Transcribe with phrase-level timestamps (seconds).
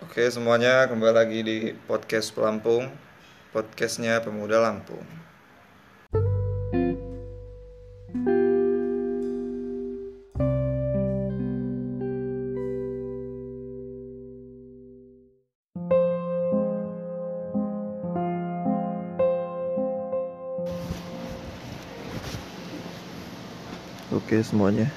[0.00, 2.88] Oke semuanya kembali lagi di podcast Pelampung
[3.52, 5.04] Podcastnya Pemuda Lampung.
[24.08, 24.88] Oke semuanya.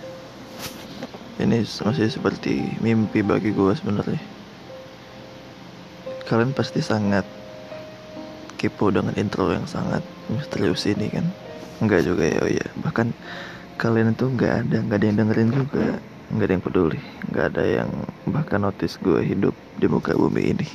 [1.44, 4.43] Ini masih seperti mimpi bagi gue sebenarnya
[6.24, 7.28] Kalian pasti sangat
[8.56, 11.28] kepo dengan intro yang sangat misterius ini kan?
[11.84, 12.68] Enggak juga ya, oh iya.
[12.80, 13.12] Bahkan
[13.76, 15.86] kalian itu nggak ada, nggak ada yang dengerin juga.
[16.32, 17.00] Nggak ada yang peduli.
[17.28, 17.90] Nggak ada yang
[18.32, 20.68] bahkan notice gue hidup di muka bumi ini.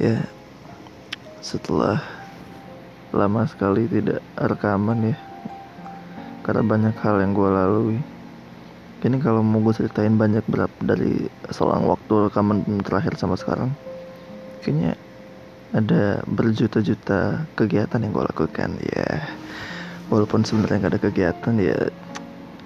[0.00, 0.24] Ya
[1.44, 2.00] setelah
[3.10, 5.16] lama sekali tidak rekaman ya
[6.46, 7.98] karena banyak hal yang gue lalui
[9.00, 13.72] ini kalau mau gue ceritain banyak berapa dari selang waktu rekaman terakhir sama sekarang
[14.60, 14.92] kayaknya
[15.72, 19.24] ada berjuta-juta kegiatan yang gue lakukan ya.
[20.10, 21.78] Walaupun sebenarnya gak ada kegiatan ya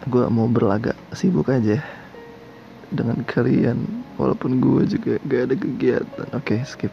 [0.04, 1.80] gue mau berlagak sibuk aja
[2.92, 3.84] dengan kalian
[4.16, 6.26] walaupun gue juga gak ada kegiatan.
[6.34, 6.92] Oke okay, skip.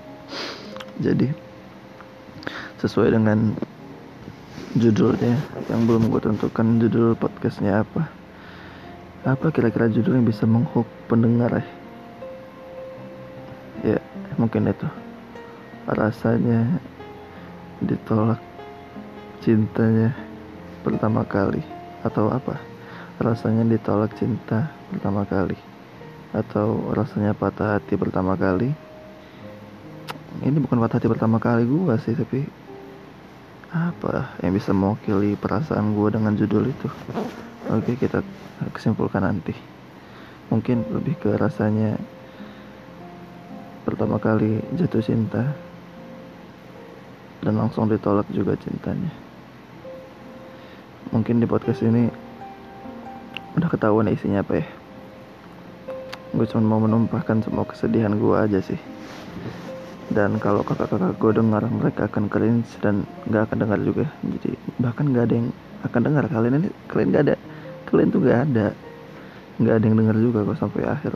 [1.02, 1.34] Jadi
[2.78, 3.58] sesuai dengan
[4.78, 5.34] judulnya
[5.72, 8.21] yang belum gue tentukan judul podcastnya apa
[9.22, 11.66] apa kira-kira judul yang bisa menghook pendengar ya
[13.86, 14.00] ya
[14.38, 14.88] mungkin itu.
[15.86, 16.82] Rasanya
[17.82, 18.42] ditolak
[19.42, 20.14] cintanya
[20.86, 21.62] pertama kali
[22.06, 22.58] atau apa?
[23.22, 25.58] Rasanya ditolak cinta pertama kali
[26.34, 28.74] atau rasanya patah hati pertama kali?
[30.42, 32.46] Ini bukan patah hati pertama kali gue sih tapi
[33.72, 36.92] apa yang bisa mewakili perasaan gue dengan judul itu?
[37.72, 38.20] Oke kita
[38.76, 39.56] kesimpulkan nanti.
[40.52, 41.96] Mungkin lebih ke rasanya
[43.88, 45.56] pertama kali jatuh cinta
[47.40, 49.12] dan langsung ditolak juga cintanya.
[51.16, 52.12] Mungkin di podcast ini
[53.56, 54.68] udah ketahuan isinya apa ya.
[56.36, 58.80] Gue cuma mau menumpahkan semua kesedihan gue aja sih
[60.12, 64.06] dan kalau kakak-kakak gue dengar mereka akan cringe dan nggak akan dengar juga.
[64.20, 65.48] Jadi bahkan nggak ada yang
[65.88, 66.24] akan dengar.
[66.28, 67.36] Kalian ini kalian nggak ada.
[67.88, 68.68] Kalian tuh nggak ada.
[69.56, 71.16] Nggak ada yang dengar juga kok sampai akhir.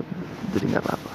[0.56, 1.12] Jadi nggak apa-apa.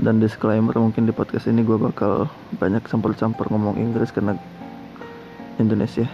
[0.00, 2.26] Dan disclaimer mungkin di podcast ini gue bakal
[2.58, 4.34] banyak campur-campur ngomong Inggris karena
[5.62, 6.10] Indonesia.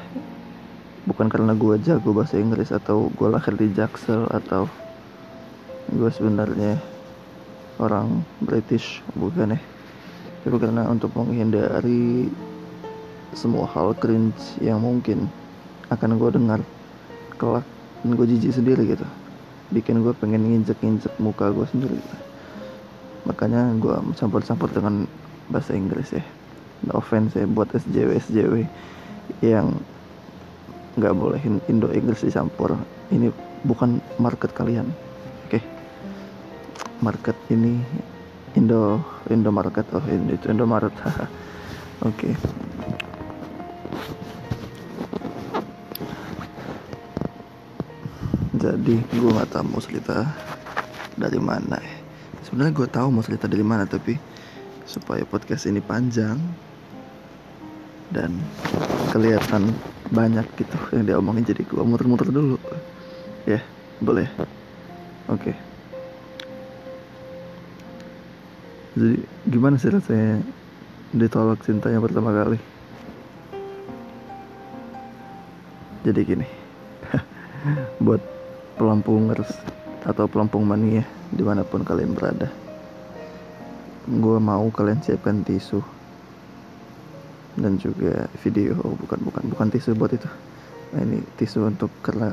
[1.08, 4.68] Bukan karena gue jago bahasa Inggris atau gue lahir di Jaksel atau
[5.86, 6.95] gue sebenarnya
[7.78, 9.60] orang British bukan ya?
[10.46, 12.30] Tapi karena untuk menghindari
[13.34, 15.26] semua hal cringe yang mungkin
[15.90, 16.60] akan gue dengar
[17.36, 17.66] kelak
[18.02, 19.06] dan gue jijik sendiri gitu.
[19.74, 22.18] Bikin gue pengen nginjek-nginjek muka gue sendiri gitu.
[23.26, 25.02] makanya gue campur-campur dengan
[25.50, 26.22] bahasa Inggris ya.
[26.86, 28.54] No offense ya buat SJW SJW
[29.42, 29.74] yang
[30.94, 32.78] nggak boleh Indo Inggris dicampur.
[33.10, 33.34] Ini
[33.66, 34.94] bukan market kalian
[37.00, 37.80] market ini
[38.56, 41.20] Indo Indo market oh itu Indo Maret oke
[42.08, 42.32] okay.
[48.56, 50.24] jadi gue nggak tahu mau cerita
[51.14, 51.96] dari mana ya
[52.48, 54.16] sebenarnya gue tahu mau cerita dari mana tapi
[54.88, 56.40] supaya podcast ini panjang
[58.14, 58.32] dan
[59.12, 59.74] kelihatan
[60.14, 62.56] banyak gitu yang dia omongin jadi gue muter-muter dulu
[63.44, 63.60] ya
[64.00, 64.24] boleh
[65.28, 65.75] oke okay.
[68.96, 70.40] Jadi gimana sih rasanya
[71.12, 72.58] ditolak cintanya pertama kali?
[76.02, 76.46] Jadi gini
[78.04, 78.22] buat
[78.80, 79.52] pelampungers
[80.08, 82.66] atau pelampung mania di mana pun kalian berada
[84.06, 85.82] gue mau kalian siapkan tisu.
[87.56, 90.28] Dan juga video oh, bukan bukan bukan tisu buat itu.
[90.94, 92.30] Nah, ini tisu untuk karena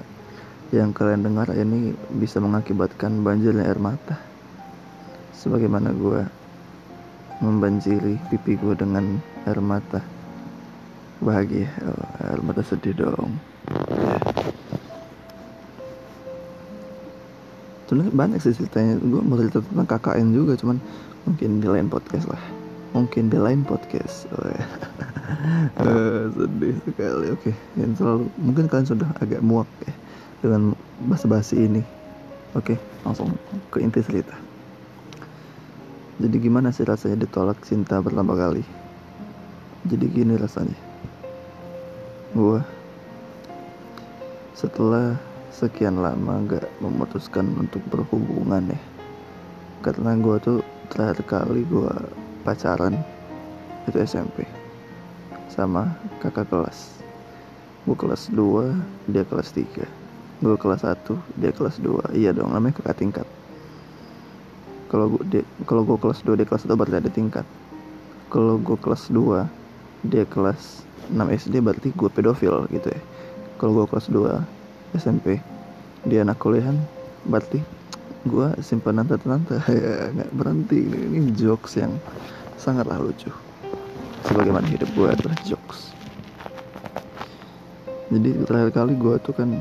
[0.69, 4.19] yang kalian dengar ini bisa mengakibatkan banjirnya air mata.
[5.33, 6.21] Sebagaimana gue
[7.43, 9.99] membanjiri pipi gue dengan air mata
[11.19, 13.35] bahagia oh, air mata sedih dong
[13.67, 14.19] ya.
[17.87, 20.79] sebenarnya banyak sih ceritanya gue mau cerita tentang KKN juga cuman
[21.27, 22.43] mungkin di lain podcast lah
[22.95, 24.63] mungkin di lain podcast oh, ya.
[25.83, 27.53] uh, sedih sekali oke okay.
[27.75, 29.93] yang selalu mungkin kalian sudah agak muak ya
[30.39, 30.71] dengan
[31.11, 31.83] basa-basi ini
[32.55, 33.35] oke okay, langsung
[33.67, 34.52] ke inti cerita
[36.21, 38.61] jadi gimana sih rasanya ditolak cinta pertama kali?
[39.89, 40.77] Jadi gini rasanya.
[42.37, 42.61] Gue
[44.53, 45.17] setelah
[45.49, 48.81] sekian lama gak memutuskan untuk berhubungan ya.
[49.81, 50.59] Karena gue tuh
[50.93, 51.93] terakhir kali gue
[52.45, 52.93] pacaran
[53.89, 54.45] itu SMP
[55.49, 57.01] sama kakak kelas.
[57.89, 60.03] Gue kelas 2 dia kelas 3
[60.43, 63.27] gue kelas 1 dia kelas 2 iya dong namanya kakak tingkat
[64.93, 67.45] kalau gue kalau gue kelas 2 dia kelas 1 berarti ada tingkat.
[68.29, 73.01] Kalau gue kelas 2 dia kelas 6 SD berarti gue pedofil gitu ya.
[73.57, 74.37] Kalau gue kelas 2
[75.01, 75.41] SMP
[76.05, 76.77] dia anak kuliahan
[77.25, 77.57] berarti
[78.29, 80.85] gue simpanan tante-tante ya nggak berhenti.
[80.85, 81.97] Ini, ini jokes yang
[82.61, 83.33] sangatlah lucu.
[84.29, 85.89] Sebagaimana hidup gue adalah jokes.
[88.13, 89.57] Jadi terakhir kali gue tuh kan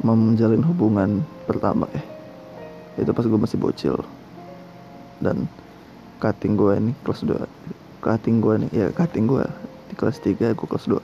[0.00, 2.13] menjalin hubungan pertama ya
[3.00, 3.96] itu pas gue masih bocil.
[5.18, 5.46] Dan
[6.18, 7.36] cutting gue ini kelas 2
[8.04, 9.44] cutting gue nih ya cutting gue
[9.88, 11.00] di kelas 3 gue kelas 2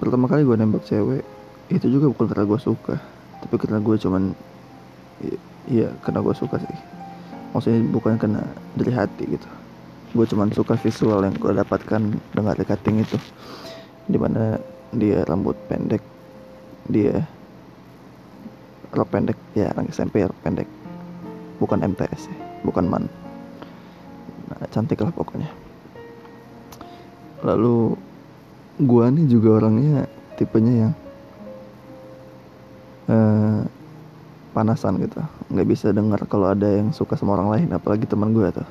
[0.00, 1.24] pertama kali gue nembak cewek
[1.72, 2.96] itu juga bukan karena gue suka
[3.44, 4.32] tapi karena gue cuman
[5.68, 6.78] iya karena gue suka sih.
[7.54, 8.42] Maksudnya bukan karena
[8.74, 9.48] dari hati gitu.
[10.14, 12.02] Gue cuman suka visual yang gue dapatkan
[12.34, 13.18] dengan cutting itu.
[14.08, 14.58] Di mana
[14.94, 16.02] dia rambut pendek
[16.88, 17.24] dia
[18.94, 20.66] rok pendek ya anak SMP rok pendek.
[21.58, 23.04] Bukan MTS ya bukan man.
[24.48, 25.52] Nah, cantik lah pokoknya.
[27.44, 27.94] Lalu
[28.80, 30.08] gua nih juga orangnya
[30.40, 30.92] tipenya yang
[33.12, 33.60] uh,
[34.56, 35.20] panasan gitu.
[35.52, 38.66] Nggak bisa dengar kalau ada yang suka sama orang lain apalagi teman gue tuh.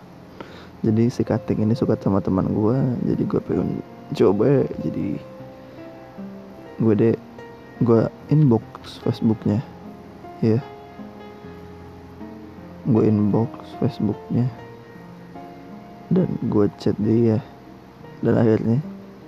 [0.83, 2.75] Jadi si cutting ini suka sama teman gue
[3.07, 3.79] jadi gue pengen
[4.11, 4.67] coba.
[4.83, 5.21] Jadi
[6.81, 7.15] gue deh
[7.79, 8.01] gue
[8.33, 9.61] inbox Facebooknya
[10.43, 10.59] ya
[12.83, 14.47] gue inbox Facebooknya.
[16.11, 17.39] Dan gue chat dia.
[18.19, 18.79] Dan akhirnya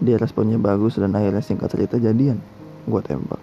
[0.03, 2.39] dia responnya bagus dan akhirnya singkat cerita jadian.
[2.85, 3.39] Gue tembak.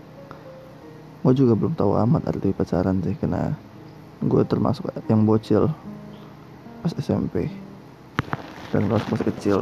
[1.25, 3.57] Gue juga belum tahu amat arti pacaran sih karena
[4.23, 5.67] gue termasuk yang bocil
[6.83, 7.51] pas SMP
[8.71, 9.59] dan pas masih kecil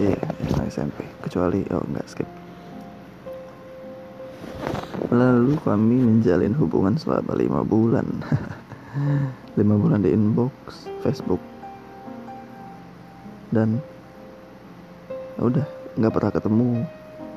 [0.00, 2.41] iya, iya SMP kecuali oh enggak skip
[5.12, 8.08] lalu kami menjalin hubungan selama lima bulan.
[9.60, 11.40] Lima bulan di inbox Facebook.
[13.52, 13.76] Dan
[15.36, 15.66] ya udah
[16.00, 16.68] nggak pernah ketemu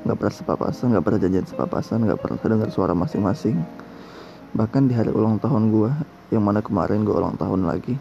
[0.08, 3.60] nggak pernah sepapasan nggak pernah janjian sepapasan nggak pernah dengar suara masing-masing.
[4.56, 5.92] Bahkan di hari ulang tahun gue
[6.32, 8.00] yang mana kemarin gue ulang tahun lagi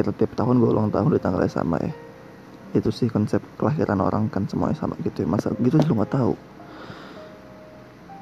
[0.00, 1.92] kita tiap tahun gue ulang tahun di tanggal yang sama ya.
[2.72, 5.28] Itu sih konsep kelahiran orang kan semuanya sama gitu ya.
[5.28, 6.55] Masa gitu lu nggak tahu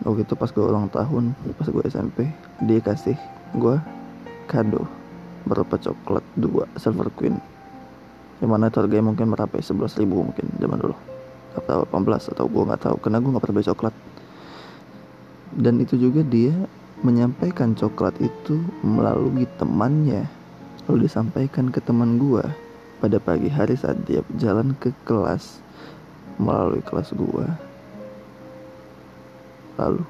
[0.05, 2.29] oh gitu pas gue ulang tahun pas gue SMP
[2.65, 3.17] dia kasih
[3.57, 3.77] gue
[4.47, 4.85] kado
[5.45, 7.37] berupa coklat dua silver queen.
[8.41, 10.97] Yang mana itu harganya mungkin merapai sebelas ribu mungkin zaman dulu.
[11.55, 13.95] Atau 18 atau gue nggak tahu karena gue nggak pernah beli coklat.
[15.55, 16.53] Dan itu juga dia
[17.05, 20.27] menyampaikan coklat itu melalui temannya.
[20.89, 22.43] Lalu disampaikan ke teman gue
[22.99, 25.63] pada pagi hari saat dia jalan ke kelas.
[26.41, 27.47] Melalui kelas gue
[29.79, 30.03] lalu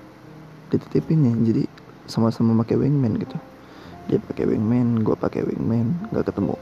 [0.73, 1.33] dititipinnya.
[1.45, 1.63] Jadi
[2.05, 3.37] sama-sama pakai wingman gitu.
[4.09, 6.57] Dia pakai wingman gue pakai wingman nggak ketemu.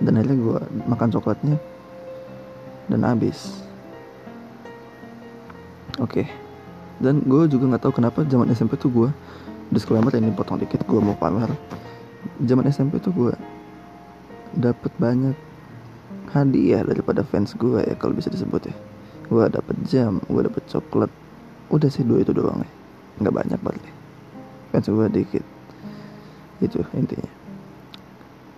[0.00, 0.58] Dan akhirnya gue
[0.88, 1.56] makan coklatnya
[2.88, 3.60] dan habis.
[5.96, 6.24] Oke.
[6.24, 6.26] Okay.
[6.96, 9.08] dan gue juga nggak tahu kenapa zaman SMP tuh gue
[9.68, 11.52] disclaimer ini potong dikit gue mau pamer.
[12.40, 13.34] Zaman SMP tuh gue
[14.56, 15.36] dapet banyak
[16.32, 18.76] hadiah daripada fans gue ya kalau bisa disebut ya.
[19.28, 21.12] Gue dapet jam gue dapet coklat
[21.70, 22.70] udah sih dua itu doang ya.
[23.22, 23.96] Nggak banyak berarti
[24.76, 25.44] fans gue dikit.
[26.60, 27.32] Itu intinya.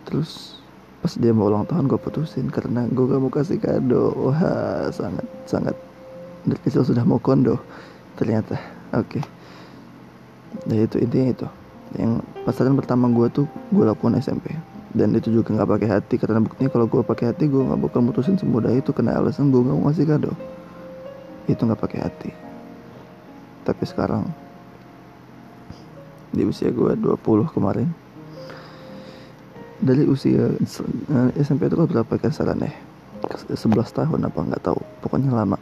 [0.03, 0.59] Terus
[0.99, 4.11] pas dia mau ulang tahun gue putusin karena gue gak mau kasih kado.
[4.19, 5.79] Wah sangat sangat
[6.43, 7.63] dari kecil sudah mau kondo
[8.19, 8.59] ternyata.
[8.99, 9.23] Oke.
[9.23, 9.25] Okay.
[10.67, 11.47] nah itu intinya itu.
[11.95, 14.51] Yang pasaran pertama gue tuh gue lakukan SMP
[14.97, 18.03] dan itu juga nggak pakai hati karena buktinya kalau gue pakai hati gue nggak bakal
[18.03, 18.91] mutusin semudah itu.
[18.91, 20.35] Karena alasan gue nggak mau ngasih kado.
[21.47, 22.48] Itu nggak pakai hati
[23.69, 24.25] tapi sekarang
[26.33, 27.21] di usia gue 20
[27.53, 27.93] kemarin
[29.79, 32.73] dari usia uh, eh, SMP itu berapa kisaran ya?
[33.47, 33.55] 11
[33.95, 34.81] tahun apa nggak tahu.
[35.05, 35.59] Pokoknya lama.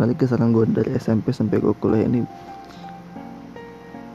[0.00, 2.24] Dari kisaran gue dari SMP sampai gue kuliah ini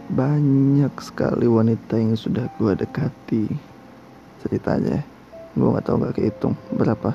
[0.09, 3.45] banyak sekali wanita yang sudah gue dekati.
[4.41, 5.05] Ceritanya
[5.53, 7.13] gue nggak tahu nggak kehitung berapa.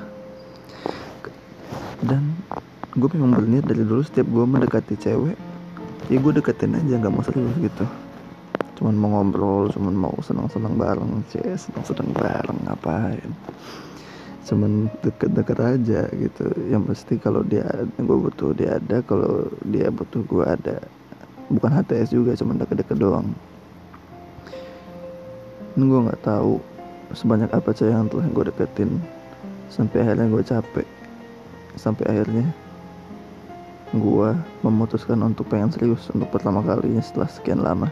[1.99, 2.39] Dan
[2.95, 5.50] gue memang berniat dari dulu setiap gue mendekati cewek
[6.09, 7.85] ya gue deketin aja nggak mau serius gitu.
[8.81, 13.29] Cuman mau ngobrol cuman mau senang-senang bareng cie senang-senang bareng ngapain?
[14.41, 16.45] Cuman deket-deket aja gitu.
[16.65, 17.67] Yang pasti kalau dia
[18.01, 19.05] gue butuh dia ada.
[19.05, 20.81] Kalau dia butuh gue ada.
[21.53, 23.29] Bukan HTS juga cuman deket-deket doang.
[25.77, 26.57] Ini gue nggak tahu
[27.13, 28.97] sebanyak apa cewek yang telah gue deketin.
[29.69, 30.87] Sampai akhirnya gue capek.
[31.77, 32.49] Sampai akhirnya
[33.91, 34.29] gue
[34.63, 37.91] memutuskan untuk pengen serius untuk pertama kalinya setelah sekian lama.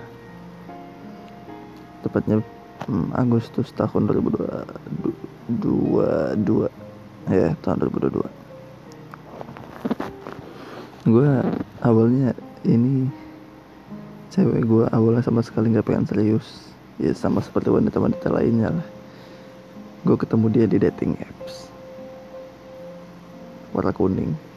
[1.99, 2.39] Tepatnya
[2.87, 5.59] hmm, Agustus tahun 2022
[7.27, 8.39] ya tahun 2022
[11.09, 11.31] gue
[11.81, 13.09] awalnya ini
[14.29, 16.69] cewek gue awalnya sama sekali nggak pengen serius.
[16.99, 18.87] Ya sama seperti wanita-wanita lainnya lah.
[20.03, 21.71] Gue ketemu dia di dating apps.
[23.71, 24.48] Warna kuning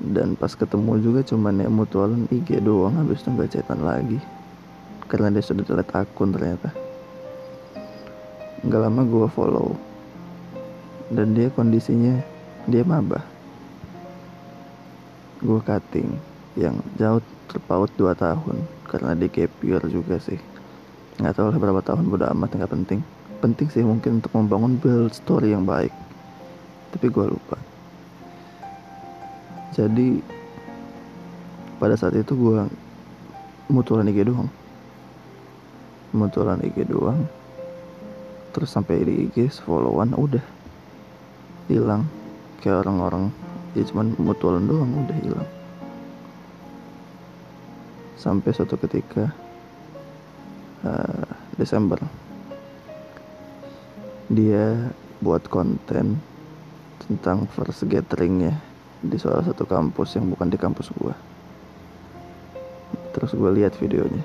[0.00, 4.16] dan pas ketemu juga cuman ya mutualan IG doang habis itu nggak chatan lagi.
[5.04, 6.72] Karena dia sudah delete akun ternyata.
[8.64, 9.68] Nggak lama gue follow.
[11.12, 12.16] Dan dia kondisinya
[12.64, 13.20] dia mabah.
[15.44, 16.16] Gue cutting
[16.56, 18.56] yang jauh terpaut 2 tahun.
[18.88, 20.40] Karena di gap year juga sih.
[21.20, 23.00] Nggak tahu lah berapa tahun bodo amat nggak penting.
[23.44, 25.92] Penting sih mungkin untuk membangun build story yang baik.
[26.94, 27.69] Tapi gue lupa
[29.70, 30.18] jadi
[31.78, 32.66] pada saat itu gue
[33.70, 34.50] mutualan IG doang.
[36.10, 37.22] Mutualan IG doang.
[38.50, 40.42] Terus sampai di IG followan udah.
[41.70, 42.10] Hilang.
[42.58, 43.30] Kayak orang-orang
[43.78, 45.48] ya cuman mutualan doang udah hilang.
[48.18, 49.30] Sampai suatu ketika
[50.82, 51.24] uh,
[51.54, 52.02] Desember.
[54.26, 54.90] Dia
[55.22, 56.18] buat konten
[57.06, 58.69] tentang first gatheringnya
[59.00, 61.16] di salah satu kampus yang bukan di kampus gua.
[63.16, 64.22] Terus gue lihat videonya.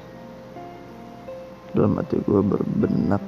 [1.71, 3.23] Dalam hati gue berbenak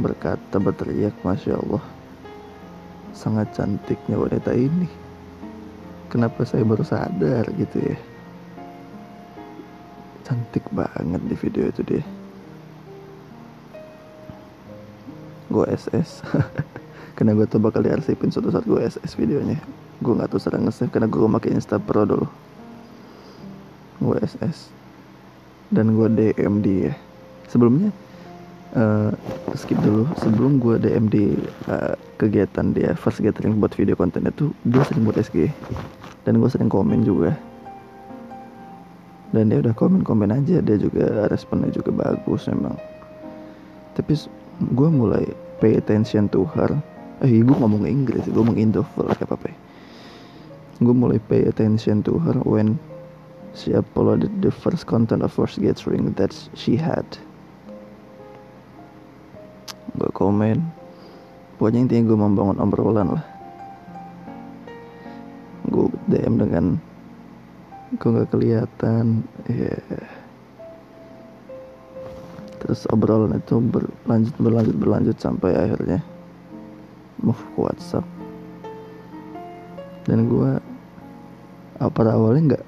[0.00, 1.84] berkata berteriak masya Allah
[3.14, 4.88] sangat cantiknya wanita ini.
[6.10, 7.46] Kenapa saya baru sadar?
[7.54, 7.98] Gitu ya.
[10.24, 12.04] Cantik banget di video itu dia.
[15.50, 16.22] Gue SS
[17.14, 19.60] karena gue tuh bakal diarsipin suatu saat gue SS videonya
[20.04, 22.28] gue nggak tahu sering nge karena gue pakai Insta Pro dulu.
[24.04, 24.68] Gue SS
[25.72, 26.92] dan gue DM dia
[27.48, 27.88] sebelumnya
[28.76, 29.08] uh,
[29.56, 30.04] skip dulu.
[30.20, 31.24] Sebelum gue DM di
[31.72, 35.48] uh, kegiatan dia first gathering buat video konten itu dia sering buat SG
[36.28, 37.32] dan gue sering komen juga.
[39.32, 42.76] Dan dia udah komen-komen aja dia juga responnya juga bagus memang
[43.94, 44.18] tapi
[44.74, 45.24] gue mulai
[45.62, 46.70] pay attention to her.
[47.22, 49.26] Eh gue ngomong Inggris gue ya
[50.84, 52.76] gue mulai pay attention to her when
[53.56, 57.04] she uploaded the first content of first gathering that she had.
[59.96, 60.60] Gue komen.
[61.56, 63.24] Pokoknya intinya gue membangun obrolan lah.
[65.70, 66.76] Gue DM dengan
[67.96, 69.22] kok nggak kelihatan?
[69.48, 70.08] Ya yeah.
[72.64, 76.00] terus obrolan itu berlanjut berlanjut berlanjut sampai akhirnya
[77.20, 78.08] move ke WhatsApp.
[80.08, 80.73] Dan gue
[81.78, 82.64] pada awalnya nggak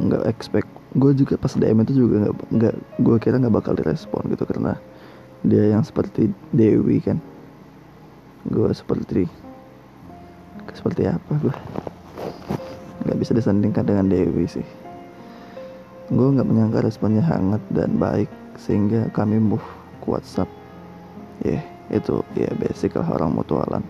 [0.00, 0.68] nggak expect.
[0.96, 4.74] Gue juga pas DM itu juga nggak nggak gue kira nggak bakal direspon gitu karena
[5.46, 7.20] dia yang seperti Dewi kan.
[8.48, 9.28] Gue seperti
[10.70, 11.54] seperti apa gue
[13.06, 14.66] nggak bisa disandingkan dengan Dewi sih.
[16.10, 18.28] Gue nggak menyangka responnya hangat dan baik
[18.58, 19.64] sehingga kami move
[20.02, 20.50] ke WhatsApp.
[21.46, 21.62] Ya yeah,
[21.94, 23.84] itu ya yeah, basic lah orang mutualan.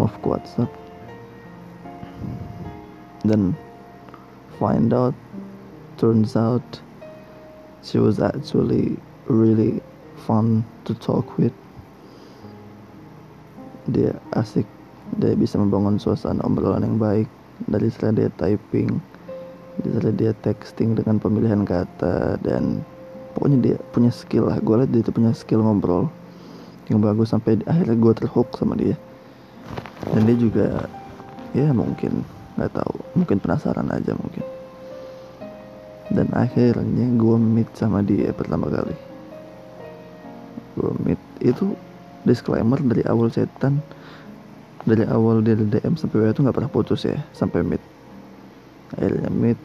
[0.00, 0.87] Move ke WhatsApp
[3.26, 3.56] dan
[4.58, 5.14] find out
[5.98, 6.62] turns out
[7.82, 9.82] she was actually really
[10.26, 11.54] fun to talk with.
[13.88, 14.66] Dia asik.
[15.16, 17.28] Dia bisa membangun suasana obrolan yang baik.
[17.66, 19.00] Dari setelah dia typing
[19.78, 22.82] dari setelah dia texting dengan pemilihan kata dan
[23.34, 24.58] pokoknya dia punya skill lah.
[24.58, 26.10] Gue liat dia itu punya skill ngobrol
[26.90, 28.98] yang bagus sampai akhirnya gue terhook sama dia.
[30.14, 30.68] Dan dia juga
[31.54, 32.26] ya mungkin
[32.58, 32.96] nggak tahu.
[33.14, 34.42] Mungkin penasaran aja mungkin.
[36.10, 38.96] Dan akhirnya gue meet sama dia pertama kali.
[40.74, 41.78] Gue meet itu
[42.26, 43.78] disclaimer dari awal setan.
[44.82, 47.82] Dari awal dia DM sampai WA itu nggak pernah putus ya sampai meet.
[48.98, 49.60] Akhirnya meet.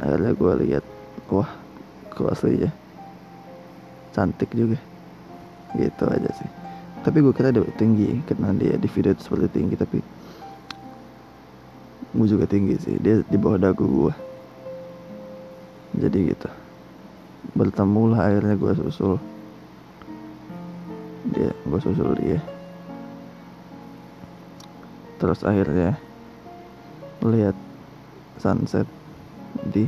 [0.00, 0.84] Akhirnya gue lihat
[1.28, 1.50] wah
[2.14, 2.70] kok asli ya.
[4.16, 4.78] Cantik juga.
[5.76, 6.50] Gitu aja sih.
[7.00, 9.98] Tapi gue kira dia tinggi karena dia di video itu seperti tinggi tapi
[12.20, 13.00] gue juga tinggi sih.
[13.00, 14.14] Dia di bawah dagu gue
[15.96, 16.48] jadi gitu.
[17.56, 19.16] Bertemu lah akhirnya gue susul.
[21.34, 22.40] Dia gue susul dia.
[25.18, 25.98] Terus akhirnya
[27.20, 27.56] lihat
[28.40, 28.86] sunset
[29.66, 29.84] di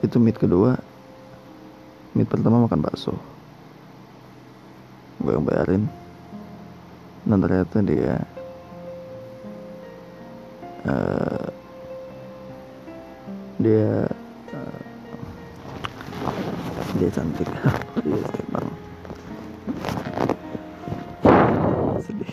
[0.00, 0.80] itu meet kedua.
[2.16, 3.14] Meet pertama makan bakso.
[5.20, 5.86] Gue yang bayarin.
[7.24, 8.20] Dan ternyata dia
[10.88, 11.48] uh,
[13.60, 14.08] dia
[14.52, 14.80] uh,
[17.00, 17.48] dia cantik.
[18.04, 18.68] Dia emang
[22.04, 22.32] sedih.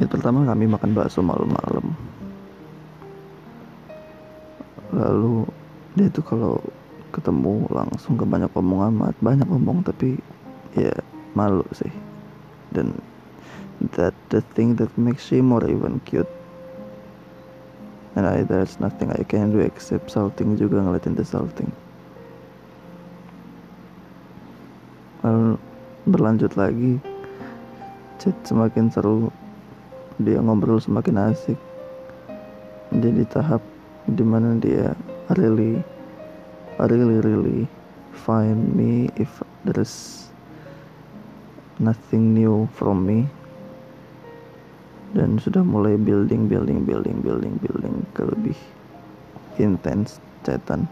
[0.00, 1.92] Meet pertama kami makan bakso malam-malam.
[4.96, 5.44] Lalu
[5.92, 6.56] dia tuh kalau
[7.12, 9.14] ketemu langsung ke banyak omong amat.
[9.20, 10.16] Banyak omong tapi
[10.72, 10.96] ya
[11.36, 11.92] malu sih.
[12.72, 12.96] Dan
[13.92, 16.28] that the thing that makes she more even cute
[18.18, 21.70] and I there's nothing I can do except salting juga ngeliatin the salting
[25.22, 25.54] lalu
[26.06, 26.98] berlanjut lagi
[28.22, 29.34] chat semakin seru
[30.22, 31.58] dia ngobrol semakin asik.
[32.94, 33.58] Dia di tahap
[34.06, 34.94] di mana dia
[35.34, 35.82] really
[36.78, 37.60] really really
[38.14, 40.30] find me if there's
[41.82, 43.26] nothing new from me
[45.12, 48.58] dan sudah mulai building building building building building ke lebih
[49.60, 50.88] intens chatan.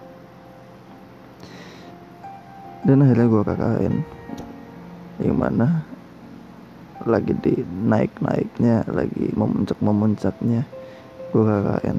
[2.85, 3.95] Dan akhirnya gue KKN.
[5.21, 5.67] Yang mana
[7.05, 10.69] lagi di naik naiknya lagi memuncak memuncaknya
[11.33, 11.99] gue KKN.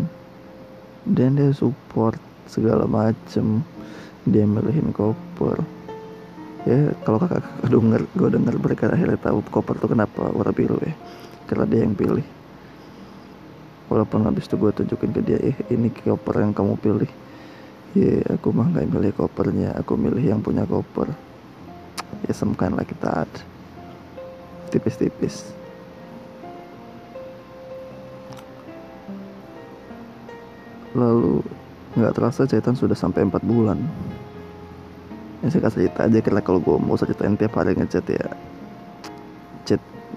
[1.09, 3.65] Dan dia support segala macem.
[4.29, 5.65] Dia milihin koper.
[6.69, 10.93] Ya kalau kakak denger gue denger mereka akhirnya tahu koper tuh kenapa warna biru ya
[11.47, 12.25] karena dia yang pilih.
[13.91, 17.11] Walaupun habis itu gue tunjukin ke dia eh ini koper yang kamu pilih.
[17.91, 19.75] Ya aku mah nggak milih kopernya.
[19.79, 21.11] Aku milih yang punya koper.
[22.27, 22.33] Ya
[22.71, 23.31] like that
[24.71, 25.51] tipis-tipis.
[30.95, 31.43] Lalu
[31.99, 33.79] nggak terasa cetan sudah sampai 4 bulan.
[35.43, 38.31] Ya saya kasih cerita aja karena kalau gue mau ceritain tiap hari ngechat ya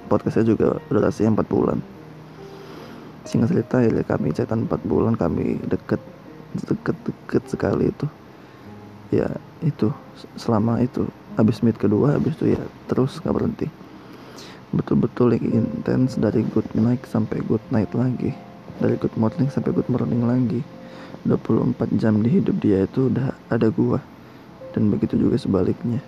[0.08, 1.78] podcastnya juga durasinya 4 bulan.
[3.24, 6.00] Singkat cerita ya kami chatan 4 bulan kami deket
[6.54, 8.06] deket deket sekali itu.
[9.10, 9.30] Ya
[9.64, 9.90] itu
[10.36, 13.66] selama itu habis meet kedua habis itu ya terus nggak berhenti.
[14.74, 18.34] Betul-betul yang intens dari good night sampai good night lagi.
[18.82, 20.60] Dari good morning sampai good morning lagi.
[21.24, 24.02] 24 jam di hidup dia itu udah ada gua.
[24.74, 26.02] Dan begitu juga sebaliknya.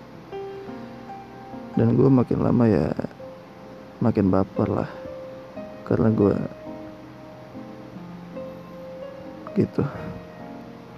[1.79, 2.91] Dan gua makin lama ya
[4.03, 4.91] makin baper lah
[5.87, 6.37] karena gua
[9.57, 9.85] gitu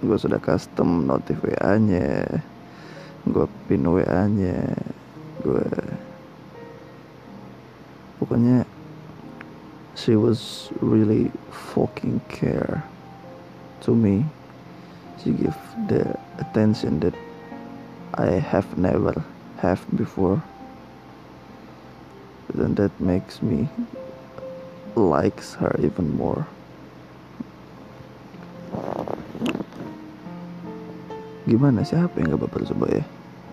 [0.03, 2.23] gue sudah custom notif WA nya
[3.23, 4.75] gue pin WA nya
[5.43, 5.67] gue
[8.19, 8.67] pokoknya
[9.99, 12.83] she was really fucking care
[13.81, 14.25] to me.
[15.23, 15.57] She give
[15.87, 17.13] the attention that
[18.13, 19.23] I have never
[19.57, 20.41] have before.
[22.59, 23.71] Then that makes me
[24.91, 26.43] likes her even more.
[31.47, 31.87] Gimana?
[31.87, 33.03] Siapa yang gak baper coba ya?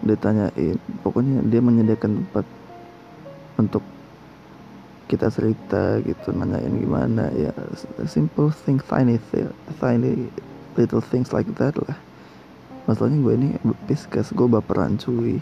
[0.02, 0.74] Dia tanyain,
[1.06, 2.46] pokoknya dia menyediakan tempat
[3.62, 3.86] untuk
[5.06, 7.30] kita cerita gitu nanyain gimana.
[7.30, 7.54] Ya
[8.10, 9.22] simple thing tiny
[9.78, 10.26] tiny
[10.74, 11.94] little things like that lah.
[12.90, 13.48] Masalahnya gue ini
[13.86, 15.38] piskas gue baperan cuy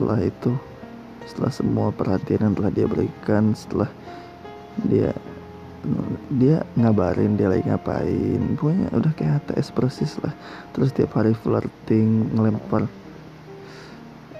[0.00, 0.56] setelah itu
[1.28, 3.92] setelah semua perhatian yang telah dia berikan setelah
[4.88, 5.12] dia
[6.32, 8.56] dia ngabarin dia lagi ngapain.
[8.56, 10.32] Pokoknya udah kayak HTS persis lah.
[10.72, 12.88] Terus tiap hari flirting ngelempar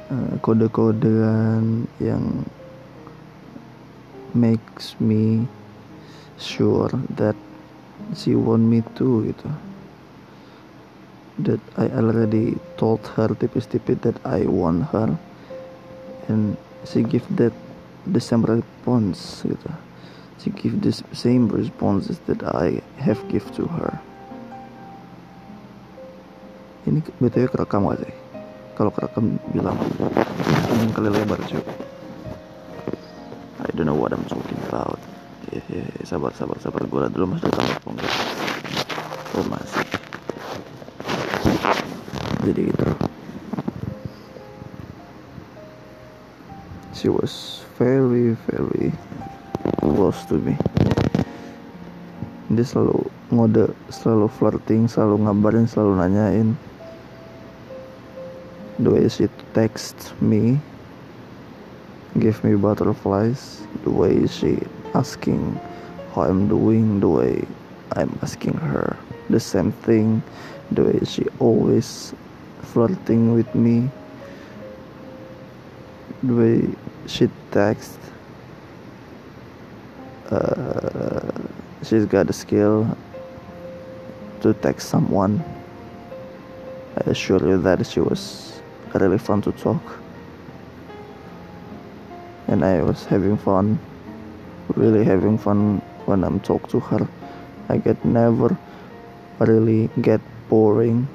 [0.09, 2.25] uh, kode-kodean yang
[4.33, 5.44] makes me
[6.40, 6.88] sure
[7.20, 7.37] that
[8.16, 9.49] she want me to gitu.
[11.44, 15.20] That I already told her tipis-tipis that I want her
[16.31, 16.55] and
[16.87, 17.53] she give that
[18.07, 19.71] the same response gitu.
[20.40, 23.93] She give the same responses that I have give to her.
[26.88, 28.14] Ini btw kerekam gak sih?
[28.73, 29.77] Kalau kerekam bilang.
[29.77, 31.61] Ngomong kali lebar cuy.
[33.61, 34.97] I don't know what I'm talking about.
[35.53, 36.09] Yeah, yeah, yeah.
[36.09, 36.88] sabar sabar sabar.
[36.88, 37.69] Gue dulu mas datang
[39.37, 39.85] oh masih.
[42.49, 42.89] Jadi gitu
[47.01, 48.93] she was very very
[49.81, 50.53] close to me.
[52.53, 56.53] Dia selalu ngode selalu flirting selalu ngabarin selalu nanyain
[58.77, 60.61] the way she text me
[62.21, 64.61] give me butterflies the way she
[64.93, 65.57] asking
[66.13, 67.35] how I'm doing the way
[67.97, 68.99] I'm asking her
[69.33, 70.21] the same thing
[70.75, 72.13] the way she always
[72.61, 73.89] flirting with me
[76.22, 76.68] the way
[77.06, 77.98] she texts
[80.30, 81.33] uh,
[81.83, 82.96] she's got the skill
[84.40, 85.42] to text someone.
[86.96, 88.62] I assure you that she was
[88.94, 89.83] really fun to talk.
[92.48, 93.78] And I was having fun
[94.76, 97.09] really having fun when I'm talk to her.
[97.68, 98.56] I get never
[99.38, 101.09] really get boring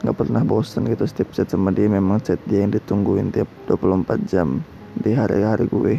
[0.00, 4.16] nggak pernah bosan gitu setiap chat sama dia memang chat dia yang ditungguin tiap 24
[4.24, 4.64] jam
[4.96, 5.94] di hari-hari gue.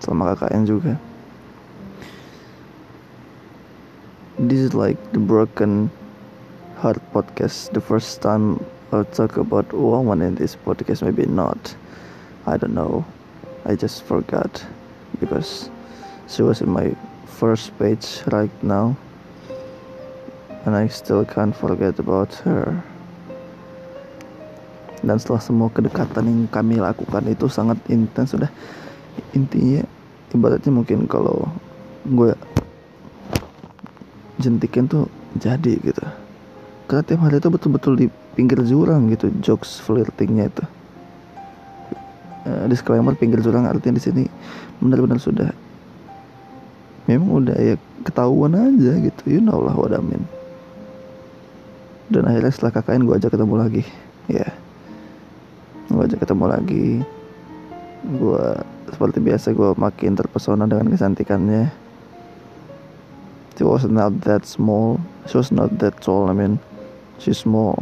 [0.00, 0.94] Sama KKN juga.
[4.40, 5.92] This is like the broken
[6.80, 7.70] heart podcast.
[7.76, 8.58] The first time
[8.90, 11.76] I'll talk about woman in this podcast maybe not.
[12.48, 13.04] I don't know.
[13.68, 14.64] I just forgot
[15.20, 15.70] because
[16.26, 16.96] she was in my
[17.28, 18.96] first page right now
[20.66, 22.78] and I still can't forget about her.
[25.02, 28.46] Dan setelah semua kedekatan yang kami lakukan itu sangat intens sudah.
[29.34, 29.82] Intinya
[30.30, 31.50] ibaratnya mungkin kalau
[32.06, 32.38] gue
[34.38, 35.10] jentikin tuh
[35.42, 36.04] jadi gitu.
[36.86, 38.06] Karena tiap hari itu betul-betul di
[38.38, 40.64] pinggir jurang gitu jokes flirtingnya itu.
[42.42, 44.22] Uh, disclaimer pinggir jurang artinya di sini
[44.78, 45.50] benar-benar sudah.
[47.10, 47.74] Memang udah ya
[48.06, 50.22] ketahuan aja gitu you know lah what I mean
[52.12, 53.82] dan akhirnya setelah KKN gue ajak ketemu lagi.
[54.28, 54.44] Ya.
[54.44, 54.52] Yeah.
[55.88, 56.88] gue ajak ketemu lagi.
[58.04, 58.46] Gue
[58.92, 61.72] seperti biasa gue makin terpesona dengan kecantikannya.
[63.56, 65.00] She was not that small.
[65.28, 66.60] She was not that tall I mean.
[67.16, 67.80] She's small.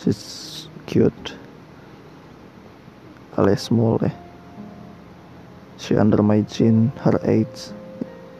[0.00, 1.36] She's cute.
[3.36, 4.14] Alias small eh.
[5.76, 6.92] She under my chin.
[7.02, 7.74] Her age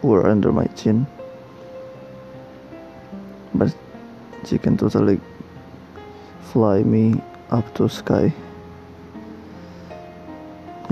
[0.01, 1.09] were under my chin.
[3.55, 3.75] But
[4.47, 5.21] she can totally
[6.53, 8.33] fly me up to sky.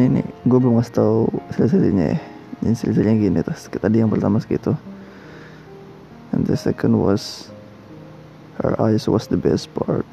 [0.01, 1.19] Ini gue belum ngasih tahu
[1.53, 2.19] silsilahnya ya.
[2.65, 3.55] Ini silsilahnya gini tuh.
[3.55, 4.73] Tadi yang pertama segitu.
[6.33, 7.53] And the second was
[8.65, 10.09] her eyes was the best part.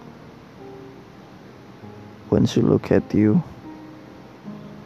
[2.28, 3.42] When she look at you,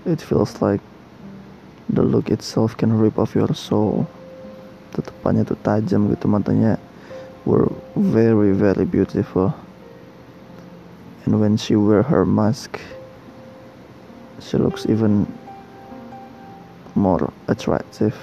[0.06, 0.80] it feels like
[1.89, 4.08] the look itself can rip off your soul
[4.94, 6.78] tetepannya tuh tajam gitu matanya
[7.45, 9.53] were very very beautiful
[11.25, 12.79] and when she wear her mask
[14.39, 15.27] she looks even
[16.95, 18.15] more attractive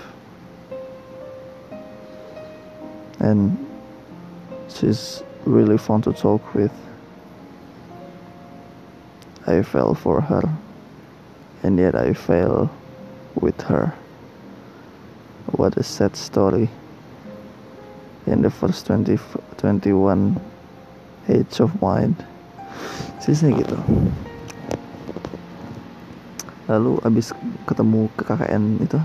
[3.18, 3.56] and
[4.68, 6.72] she's really fun to talk with
[9.46, 10.42] I fell for her
[11.62, 12.70] and yet I fell
[13.35, 13.94] with her.
[15.52, 16.70] What a sad story.
[18.31, 19.19] In the first 20,
[19.59, 20.38] 21
[21.27, 22.14] age of mine.
[23.19, 23.75] Sisnya gitu.
[26.71, 27.35] Lalu abis
[27.66, 29.03] ketemu ke KKN itu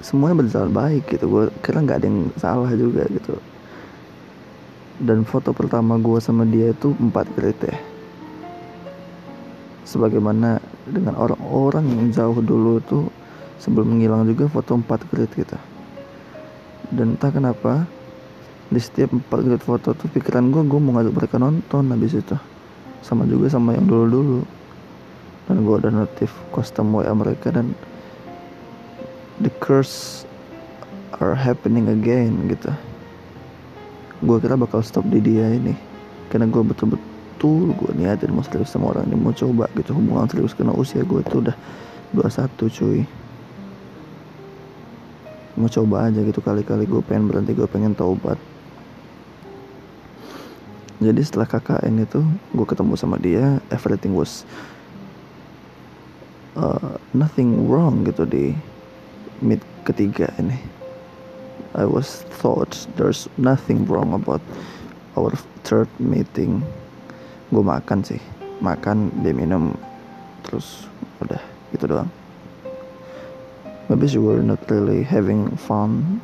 [0.00, 3.36] semuanya berjalan baik gitu gue kira nggak ada yang salah juga gitu
[4.96, 7.76] dan foto pertama gue sama dia itu empat kredit ya
[9.84, 10.56] sebagaimana
[10.88, 12.98] dengan orang-orang yang jauh dulu itu
[13.60, 15.58] sebelum menghilang juga foto 4 grid gitu
[16.90, 17.86] dan entah kenapa
[18.70, 22.36] di setiap 4 grid foto tuh pikiran gue gue mau ngajak mereka nonton habis itu.
[23.02, 24.46] Sama juga sama yang dulu-dulu.
[25.50, 27.74] Dan gue udah notif custom WA mereka dan
[29.42, 30.22] the curse
[31.18, 32.70] are happening again gitu.
[34.22, 35.74] Gue kira bakal stop di dia ini.
[36.30, 39.96] Karena gue betul-betul betul gue niatin mau serius sama orang ini mau coba gitu.
[39.96, 41.56] Hubungan serius karena usia gue tuh udah
[42.12, 43.00] 21 cuy
[45.60, 46.88] mau coba aja gitu kali-kali.
[46.88, 48.40] Gue pengen berhenti gue pengen taubat.
[51.00, 52.20] Jadi setelah KKN itu
[52.56, 53.60] gue ketemu sama dia.
[53.68, 54.48] Everything was
[56.56, 58.56] uh, nothing wrong gitu di
[59.44, 60.56] meet ketiga ini.
[61.76, 64.42] I was thought there's nothing wrong about
[65.14, 66.64] our third meeting.
[67.52, 68.20] Gue makan sih.
[68.60, 69.76] Makan dia minum
[70.44, 70.88] terus
[71.20, 71.40] udah
[71.72, 72.19] gitu doang
[73.90, 76.22] maybe she were not really having fun.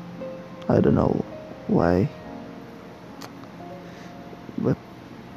[0.71, 1.27] I don't know
[1.67, 2.07] why.
[4.55, 4.79] But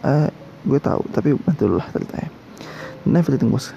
[0.05, 0.29] uh,
[0.69, 2.29] gue tahu tapi betul lah ceritanya.
[3.09, 3.73] And everything was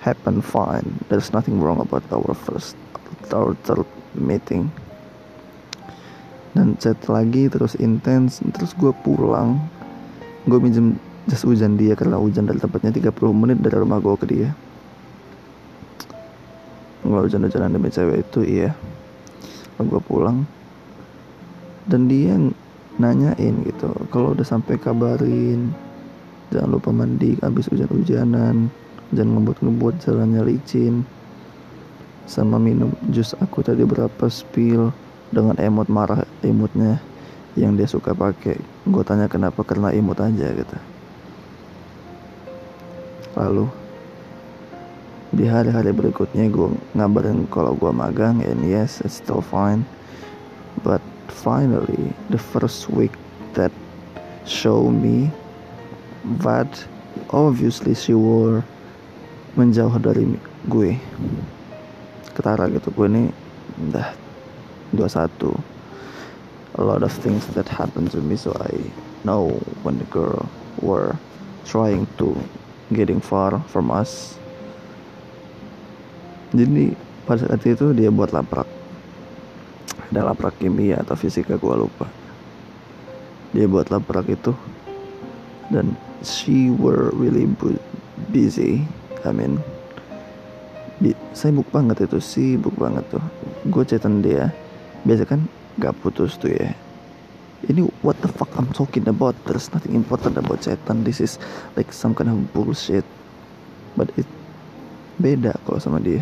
[0.00, 1.04] happen fine.
[1.12, 2.80] There's nothing wrong about our first
[3.28, 3.84] our third
[4.16, 4.72] meeting.
[6.56, 9.60] Dan chat lagi terus intens terus gue pulang.
[10.48, 10.96] Gue minjem
[11.28, 14.50] jas hujan dia karena hujan dari tempatnya 30 menit dari rumah gue ke dia
[17.02, 18.70] gue hujan-hujanan demi cewek itu iya.
[19.78, 20.38] Lalu gue pulang
[21.90, 22.38] dan dia
[22.94, 25.74] nanyain gitu kalau udah sampai kabarin
[26.54, 28.70] jangan lupa mandi habis hujan-hujanan
[29.10, 31.02] jangan ngebut-ngebut jalannya licin
[32.30, 34.94] sama minum jus aku tadi berapa spill
[35.34, 37.02] dengan emot marah emotnya
[37.58, 38.56] yang dia suka pakai.
[38.88, 39.60] Gue tanya kenapa?
[39.66, 40.76] Karena emot aja gitu
[43.36, 43.68] lalu
[45.32, 49.80] di hari-hari berikutnya gue ngabarin kalau gue magang and yes it's still fine.
[50.84, 51.00] But
[51.32, 53.16] finally the first week
[53.56, 53.72] that
[54.44, 55.32] show me
[56.44, 56.68] that
[57.32, 58.60] obviously she were
[59.56, 60.36] menjauh dari
[60.68, 61.00] gue.
[62.36, 63.24] Ketara gitu gue ini
[63.88, 64.12] udah
[64.92, 65.56] 21
[66.76, 68.72] a lot of things that happened to me so I
[69.24, 70.44] know when the girl
[70.80, 71.16] were
[71.64, 72.36] trying to
[72.92, 74.40] getting far from us
[76.52, 76.92] jadi
[77.24, 78.68] pada saat itu dia buat laprak.
[80.12, 82.04] Ada laprak kimia atau fisika gue lupa.
[83.56, 84.52] Dia buat laprak itu.
[85.72, 87.48] Dan she were really
[88.28, 88.84] busy
[89.24, 89.64] I mean.
[91.32, 93.24] Sibuk banget itu sibuk banget tuh.
[93.72, 94.52] Gue chatan dia
[95.08, 95.48] biasa kan
[95.80, 96.76] gak putus tuh ya.
[97.64, 99.34] Ini what the fuck I'm talking about?
[99.48, 101.00] There's nothing important about chatan.
[101.02, 101.40] This is
[101.80, 103.08] like some kind of bullshit.
[103.96, 104.28] But it
[105.16, 106.20] beda kalau sama dia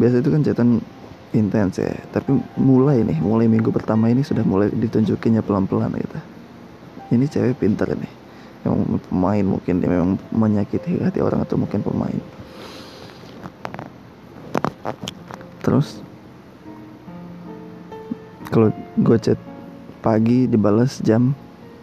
[0.00, 0.68] biasa itu kan chatan
[1.32, 1.92] intens ya.
[2.12, 6.18] Tapi mulai nih mulai minggu pertama ini sudah mulai ditunjukinnya pelan-pelan gitu.
[7.12, 8.12] Ini cewek pintar nih.
[8.62, 12.20] Yang pemain mungkin dia memang menyakiti hati orang atau mungkin pemain.
[15.62, 15.98] Terus
[18.52, 18.68] kalau
[19.00, 19.40] gue chat
[20.04, 21.32] pagi dibalas jam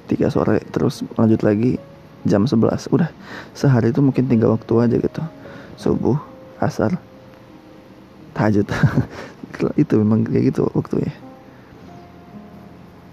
[0.06, 1.82] 3 sore terus lanjut lagi
[2.28, 3.10] jam 11 udah
[3.58, 5.24] sehari itu mungkin tiga waktu aja gitu.
[5.80, 6.20] Subuh
[6.60, 7.00] asar
[8.40, 8.68] tahajud.
[9.82, 11.12] Itu memang kayak gitu waktunya.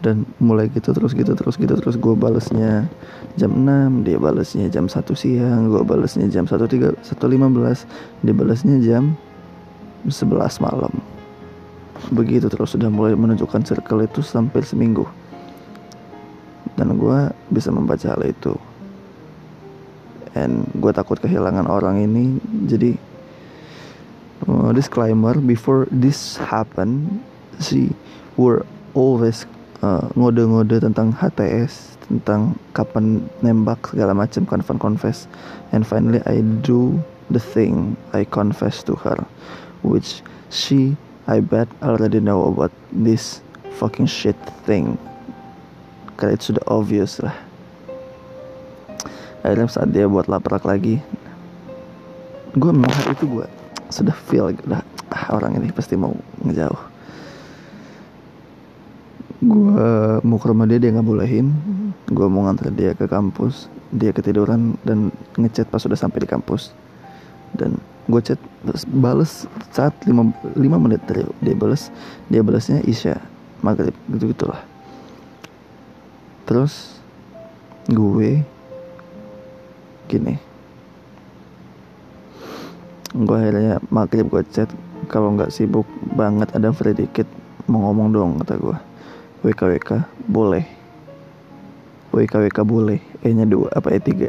[0.06, 1.98] Dan mulai gitu terus gitu terus gitu terus.
[1.98, 2.86] Gue balesnya
[3.34, 8.34] jam 6 dia balesnya jam 1 siang gue balesnya jam 1 3 1 15 dia
[8.36, 9.18] balesnya jam
[10.06, 10.94] 11 malam.
[12.14, 15.02] Begitu terus sudah mulai menunjukkan circle itu sampai seminggu.
[16.78, 17.18] Dan gue
[17.50, 18.54] bisa membaca hal itu.
[20.36, 22.36] And gue takut kehilangan orang ini
[22.68, 23.15] jadi
[24.48, 27.22] uh, disclaimer before this happen
[27.60, 27.92] she
[28.36, 29.44] were always
[29.82, 35.18] uh, ngode-ngode tentang HTS tentang kapan nembak segala macam confess confess.
[35.74, 37.02] And finally I do
[37.34, 39.18] the thing I confess to her
[39.82, 40.22] which
[40.54, 40.94] she
[41.26, 43.42] I bet already know about this
[43.82, 44.94] fucking shit thing.
[46.14, 47.34] Karena itu sudah obvious lah.
[49.42, 51.02] Akhirnya saat dia buat laprak lagi
[52.56, 53.46] gue memang itu gue
[53.90, 56.82] sudah feel udah ah, orang ini pasti mau ngejauh.
[59.46, 59.88] Gue
[60.24, 61.52] mau ke rumah dia dia nggak bolehin.
[62.08, 66.74] Gue mau nganter dia ke kampus dia ketiduran dan ngechat pas sudah sampai di kampus.
[67.54, 68.38] Dan gue chat
[68.90, 71.90] bales saat 5, 5 menit dari dia bales
[72.30, 73.18] dia balasnya Isya
[73.62, 74.62] maghrib gitu gitulah.
[76.46, 77.02] Terus
[77.90, 78.42] gue
[80.06, 80.55] gini
[83.24, 84.68] gue akhirnya maghrib gue chat.
[85.08, 85.86] Kalau nggak sibuk
[86.18, 87.24] banget ada free dikit
[87.70, 88.76] mau ngomong dong kata gue
[89.46, 89.90] WKWK
[90.28, 90.64] boleh.
[92.12, 94.28] WKWK boleh E nya dua apa E tiga.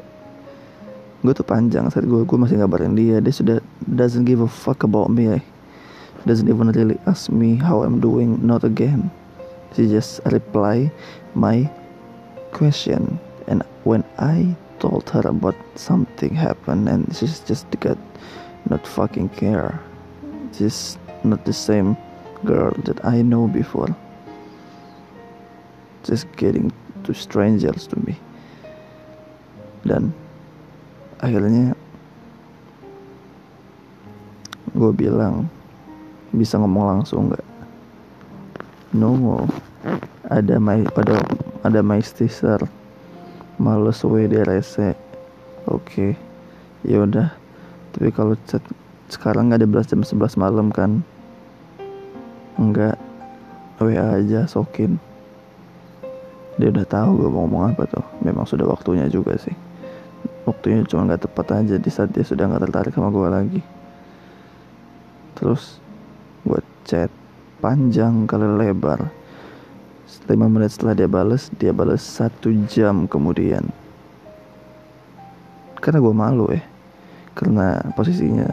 [1.26, 3.20] Gue tuh panjang saat gue gue masih ngabarin dia.
[3.20, 5.44] Dia sudah doesn't give a fuck about me eh.
[6.28, 9.10] doesn't even really ask me how I'm doing not again.
[9.74, 10.92] She just reply
[11.34, 11.72] my
[12.52, 13.20] question.
[13.48, 17.98] And when I told her about something happened and she's just got
[18.70, 19.80] not fucking care.
[20.54, 21.98] Just not the same
[22.46, 23.96] girl that I know before.
[26.04, 26.72] Just getting
[27.04, 28.16] to strangers to me.
[29.88, 30.12] Dan
[31.24, 31.74] akhirnya
[34.76, 35.50] gue bilang
[36.36, 37.46] bisa ngomong langsung nggak?
[38.96, 39.44] No,
[40.28, 41.20] ada my ada
[41.64, 42.60] ada my sister
[43.60, 44.96] males WD rese.
[45.68, 46.12] Oke, okay.
[46.88, 47.36] ya udah
[47.98, 48.62] tapi kalau chat
[49.10, 51.02] sekarang nggak belas jam 11 malam kan?
[52.54, 52.94] Enggak
[53.82, 55.02] WA aja sokin.
[56.62, 58.06] Dia udah tahu gue mau ngomong apa tuh.
[58.22, 59.58] Memang sudah waktunya juga sih.
[60.46, 63.62] Waktunya cuma nggak tepat aja di saat dia sudah nggak tertarik sama gue lagi.
[65.34, 65.82] Terus
[66.46, 67.10] gue chat
[67.66, 69.10] panjang kali lebar.
[70.30, 73.66] 5 menit setelah dia bales dia bales satu jam kemudian.
[75.82, 76.77] Karena gue malu ya
[77.38, 78.50] karena posisinya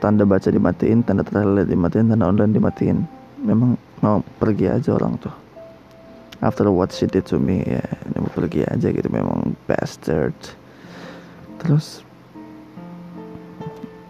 [0.00, 2.98] tanda baca dimatiin, tanda terlihat dimatiin, tanda online dimatiin.
[3.44, 5.32] memang mau pergi aja orang tuh.
[6.40, 9.04] After what she did to me ya dia mau pergi aja gitu.
[9.12, 10.32] Memang bastard.
[11.60, 12.00] Terus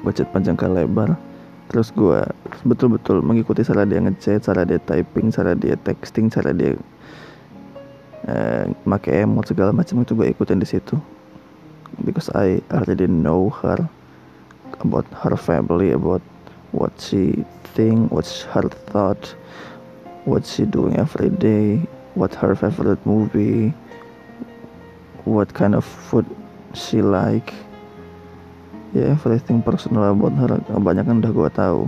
[0.06, 1.18] gue panjang kali lebar.
[1.66, 2.22] Terus gue
[2.62, 6.78] betul-betul mengikuti cara dia ngechat cara dia typing cara dia texting cara dia
[8.30, 10.94] uh, make emot segala macam itu gue ikutin di situ
[12.02, 13.78] because I already know her
[14.82, 16.22] about her family about
[16.74, 17.46] what she
[17.78, 19.34] think what's her thought
[20.26, 21.78] what she doing every day
[22.18, 23.70] what her favorite movie
[25.24, 26.26] what kind of food
[26.74, 27.54] she like.
[28.94, 31.82] Ya yeah, everything personal about her banyak kan udah gue tahu.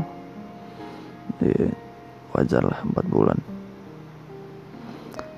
[1.38, 1.70] Yeah,
[2.32, 3.38] wajar lah 4 bulan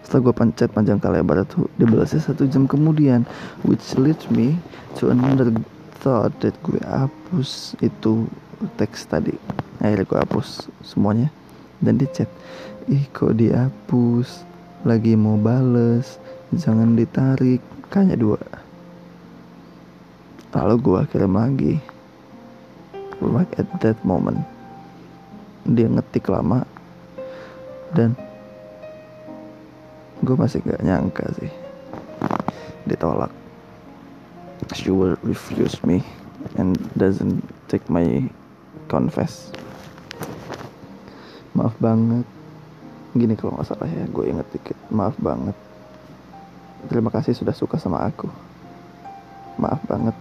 [0.09, 3.29] setelah gue pencet panjang kali lebar itu dibalasnya satu jam kemudian
[3.69, 4.57] which leads me
[4.97, 5.53] to another
[6.01, 8.25] thought that gue hapus itu
[8.81, 9.37] teks tadi.
[9.85, 11.29] Akhirnya gue hapus semuanya
[11.85, 12.25] dan di chat.
[12.89, 14.49] Ih kok dihapus?
[14.89, 16.17] Lagi mau bales?
[16.57, 17.61] Jangan ditarik.
[17.93, 18.41] Kayaknya dua.
[20.57, 21.75] Lalu gue kirim lagi.
[23.21, 24.41] Right at that moment.
[25.69, 26.65] Dia ngetik lama.
[27.93, 28.17] Dan
[30.23, 31.51] gue masih gak nyangka sih.
[32.89, 33.31] Ditolak.
[34.75, 36.03] She will refuse me
[36.59, 38.27] and doesn't take my
[38.91, 39.55] confess.
[41.55, 42.27] Maaf banget.
[43.15, 44.79] Gini kalau nggak salah ya gue inget dikit.
[44.91, 45.55] Maaf banget.
[46.91, 48.27] Terima kasih sudah suka sama aku.
[49.59, 50.17] Maaf banget.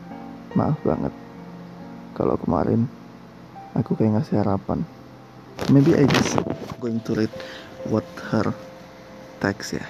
[0.54, 1.14] Maaf banget.
[2.18, 2.90] Kalau kemarin
[3.74, 4.82] aku kayak ngasih harapan.
[5.74, 6.38] Maybe I just
[6.78, 7.34] going to read
[7.90, 8.54] what her
[9.40, 9.86] text ya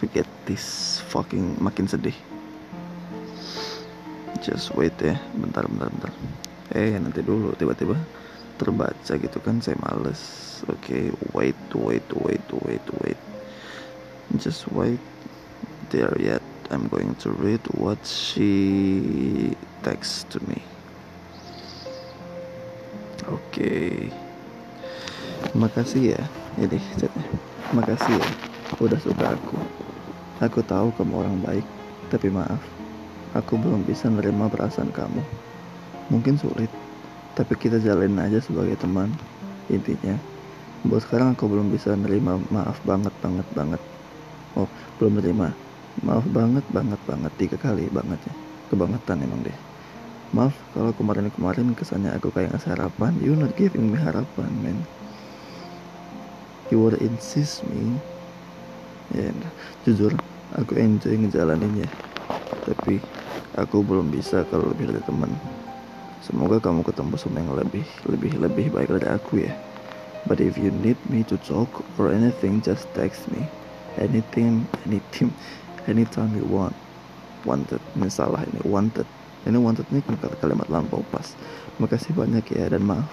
[0.00, 2.14] to get this fucking makin sedih
[4.44, 6.12] just wait ya bentar bentar bentar
[6.76, 7.96] eh nanti dulu tiba-tiba
[8.56, 10.20] terbaca gitu kan saya males
[10.68, 11.04] oke okay,
[11.34, 13.20] wait wait wait wait wait
[14.38, 15.00] just wait
[15.90, 20.62] there yet I'm going to read what she text to me.
[23.30, 23.38] Oke.
[23.54, 23.90] Okay.
[25.54, 26.22] Makasih ya.
[26.56, 27.28] Ini chatnya.
[27.72, 28.28] Makasih ya.
[28.80, 29.56] Udah suka aku.
[30.42, 31.66] Aku tahu kamu orang baik.
[32.12, 32.60] Tapi maaf.
[33.36, 35.22] Aku belum bisa menerima perasaan kamu.
[36.12, 36.72] Mungkin sulit.
[37.36, 39.12] Tapi kita jalin aja sebagai teman.
[39.68, 40.16] Intinya.
[40.86, 43.82] Buat sekarang aku belum bisa nerima maaf banget banget banget.
[44.56, 45.66] Oh, belum menerima
[46.04, 48.34] maaf banget banget banget tiga kali banget ya
[48.68, 49.58] kebangetan emang deh
[50.36, 54.76] maaf kalau kemarin-kemarin kesannya aku kayak ngasih harapan you not giving me harapan man
[56.70, 57.98] you wanna insist me?
[59.14, 59.34] Ya yeah,
[59.86, 60.12] jujur
[60.58, 61.86] aku enjoy ngejalaninnya.
[62.66, 62.98] Tapi
[63.54, 65.30] aku belum bisa kalau lebih dari teman.
[66.26, 69.54] Semoga kamu ketemu sama yang lebih lebih lebih baik dari aku ya.
[70.26, 71.70] But if you need me to talk
[72.02, 73.46] or anything just text me.
[73.94, 75.30] Anything anything
[75.86, 76.74] anytime you want.
[77.46, 79.06] Wanted ini salah ini wanted.
[79.46, 80.02] Ini wanted ini
[80.42, 81.38] kalimat lampau pas.
[81.78, 83.06] Makasih banyak ya dan maaf.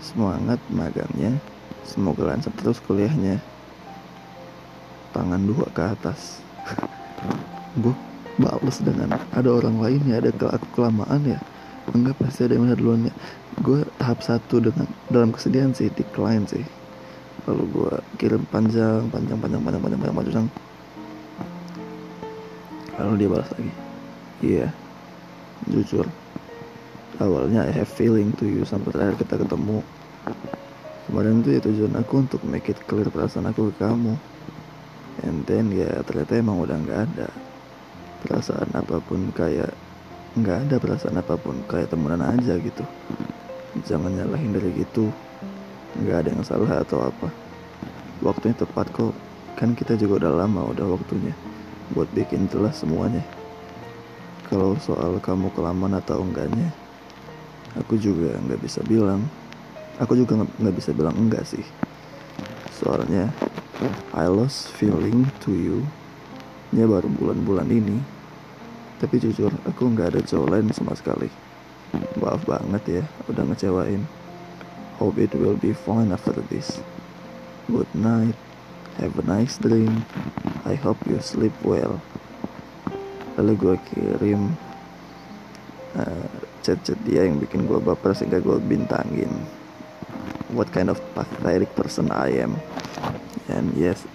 [0.00, 1.36] Semangat magangnya
[1.86, 3.42] semoga lancar terus kuliahnya.
[5.12, 6.42] Tangan dua ke atas.
[7.82, 7.94] Gue
[8.38, 11.38] bales dengan ada orang lain ya ada aku kelamaan ya.
[11.90, 13.14] Enggak pasti ada yang udah duluan ya.
[13.58, 16.62] Gue tahap satu dengan dalam kesedihan sih decline sih.
[17.48, 20.46] Lalu gue kirim panjang panjang panjang panjang panjang panjang panjang.
[22.98, 23.72] Lalu dia balas lagi.
[24.38, 24.70] Iya yeah,
[25.66, 26.06] jujur.
[27.18, 29.82] Awalnya I have feeling to you sampai terakhir kita ketemu
[31.08, 34.14] kemarin tuh ya tujuan aku untuk make it clear perasaan aku ke kamu.
[35.24, 37.28] And then ya ternyata emang udah nggak ada.
[38.22, 39.72] Perasaan apa pun kayak
[40.36, 42.84] nggak ada perasaan apa pun kayak temenan aja gitu.
[43.88, 45.08] Jangan nyalahin dari gitu.
[45.96, 47.32] Nggak ada yang salah atau apa.
[48.20, 49.16] Waktunya tepat kok.
[49.58, 51.34] Kan kita juga udah lama udah waktunya
[51.96, 53.24] buat bikin jelas semuanya.
[54.46, 56.72] Kalau soal kamu kelamaan atau enggaknya,
[57.76, 59.24] aku juga nggak bisa bilang.
[59.98, 61.66] Aku juga nggak bisa bilang enggak sih.
[62.78, 63.34] Soalnya
[64.14, 65.82] I lost feeling to you
[66.70, 67.98] nya baru bulan-bulan ini.
[69.02, 71.26] Tapi jujur aku nggak ada cowok lain sama sekali.
[72.18, 74.06] Maaf banget ya udah ngecewain.
[75.02, 76.78] Hope it will be fine after this.
[77.66, 78.38] Good night.
[79.02, 80.02] Have a nice dream.
[80.66, 82.02] I hope you sleep well.
[83.38, 84.58] Lalu gue kirim
[85.94, 86.26] uh,
[86.66, 89.30] chat-chat dia yang bikin gue baper sehingga gue bintangin.
[90.48, 92.56] What kind of pathetic person I am.
[93.52, 94.08] And yes,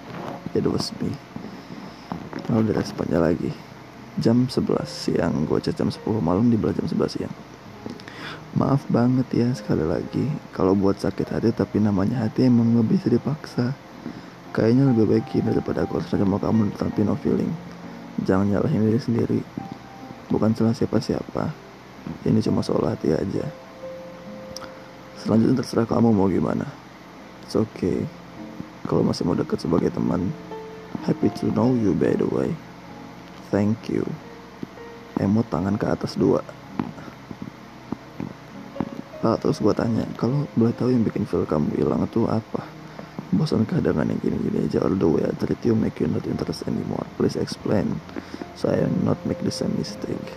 [0.58, 1.14] it was me.
[2.50, 3.54] Lalu ada responnya lagi.
[4.18, 7.34] Jam 11 siang, gue chat jam 10 malam di jam 11 siang.
[8.54, 13.10] Maaf banget ya sekali lagi kalau buat sakit hati tapi namanya hati emang nggak bisa
[13.10, 13.74] dipaksa
[14.54, 17.50] kayaknya lebih baik gini daripada aku harus nerima kamu tapi no feeling
[18.22, 19.40] jangan nyalahin diri sendiri
[20.30, 21.50] bukan salah siapa-siapa
[22.30, 23.50] ini cuma soal hati aja
[25.24, 26.68] selanjutnya terserah kamu mau gimana.
[27.48, 28.04] It's okay.
[28.84, 30.28] Kalau masih mau dekat sebagai teman
[31.08, 32.52] happy to know you by the way.
[33.48, 34.04] Thank you.
[35.18, 36.44] Emot tangan ke atas dua.
[39.24, 42.68] Nah, terus gue tanya, kalau boleh tahu yang bikin feel kamu hilang itu apa?
[43.32, 46.68] Bosan keadaan yang gini-gini aja All the way I treat you make you not interest
[46.70, 47.08] anymore.
[47.16, 47.98] Please explain
[48.60, 50.36] So I not make the same mistake.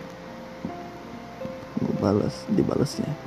[1.82, 3.26] Gue balas, dibalasnya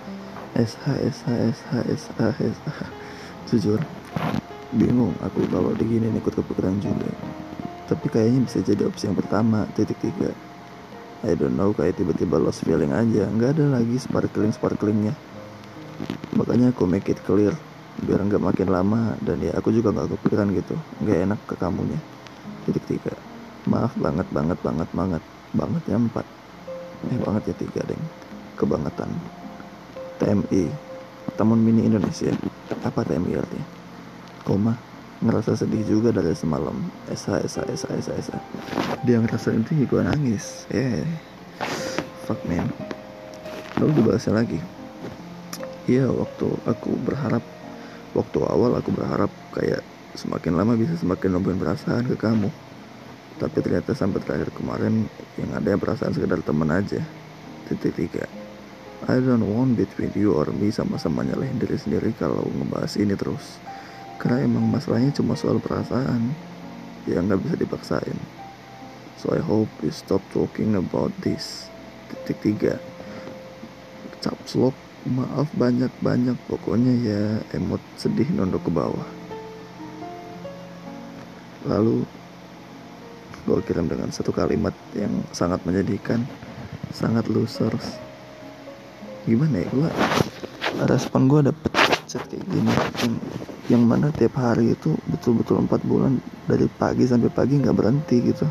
[0.60, 0.86] SH,
[1.16, 2.80] SH, SH, SH, SH
[3.50, 3.82] Jujur,
[4.76, 7.10] bingung aku kalau digini ikut kepikiran juga.
[7.90, 10.30] Tapi kayaknya bisa jadi opsi yang pertama, titik tiga.
[11.26, 13.26] I don't know, kayak tiba-tiba lost feeling aja.
[13.26, 15.18] Nggak ada lagi sparkling-sparklingnya.
[16.38, 17.58] Makanya aku make it clear
[18.06, 19.18] biar nggak makin lama.
[19.26, 20.78] Dan ya aku juga nggak kepikiran gitu.
[21.02, 22.00] Nggak enak ke kamunya.
[22.70, 23.18] Titik tiga.
[23.66, 25.24] Maaf banget banget banget banget.
[25.58, 26.26] Banget ya empat.
[27.10, 28.04] Eh banget ya tiga deng.
[28.54, 29.10] Kebangetan
[30.20, 30.90] TMI
[31.40, 32.36] Taman Mini Indonesia.
[32.84, 33.68] Apa TMI artinya?
[34.44, 34.76] Koma
[35.20, 36.76] ngerasa sedih juga dari semalam.
[37.12, 38.38] SH SH SH SH SH
[39.08, 40.68] dia ngerasa itu gue nangis.
[40.72, 41.08] Eh yeah.
[42.28, 42.68] fuck man.
[43.80, 44.60] Lalu dibalasnya lagi.
[45.88, 47.42] Iya waktu aku berharap
[48.12, 49.80] waktu awal aku berharap kayak
[50.20, 52.52] semakin lama bisa semakin numbuhin perasaan ke kamu.
[53.40, 55.08] Tapi ternyata sampai terakhir kemarin
[55.40, 57.00] yang ada perasaan sekedar teman aja.
[57.72, 58.28] Titik tiga
[59.08, 63.56] I don't want between you or me sama-sama nyalahin diri sendiri kalau ngebahas ini terus.
[64.20, 66.36] Karena emang masalahnya cuma soal perasaan
[67.08, 68.20] yang nggak bisa dipaksain.
[69.16, 71.72] So I hope you stop talking about this.
[72.12, 72.76] Titik tiga.
[74.20, 74.76] Caps lock
[75.08, 76.36] maaf banyak-banyak.
[76.52, 77.24] Pokoknya ya
[77.56, 79.08] emot sedih nondok ke bawah.
[81.64, 82.04] Lalu
[83.48, 86.28] gue kirim dengan satu kalimat yang sangat menyedihkan
[86.92, 88.09] sangat losers
[89.28, 89.68] gimana ya?
[89.72, 89.90] Gue
[90.88, 91.72] respon gue dapet
[92.08, 92.72] chat kayak gini.
[93.04, 93.14] Yang,
[93.70, 96.18] yang mana tiap hari itu betul-betul empat bulan
[96.48, 98.46] dari pagi sampai pagi nggak berhenti gitu.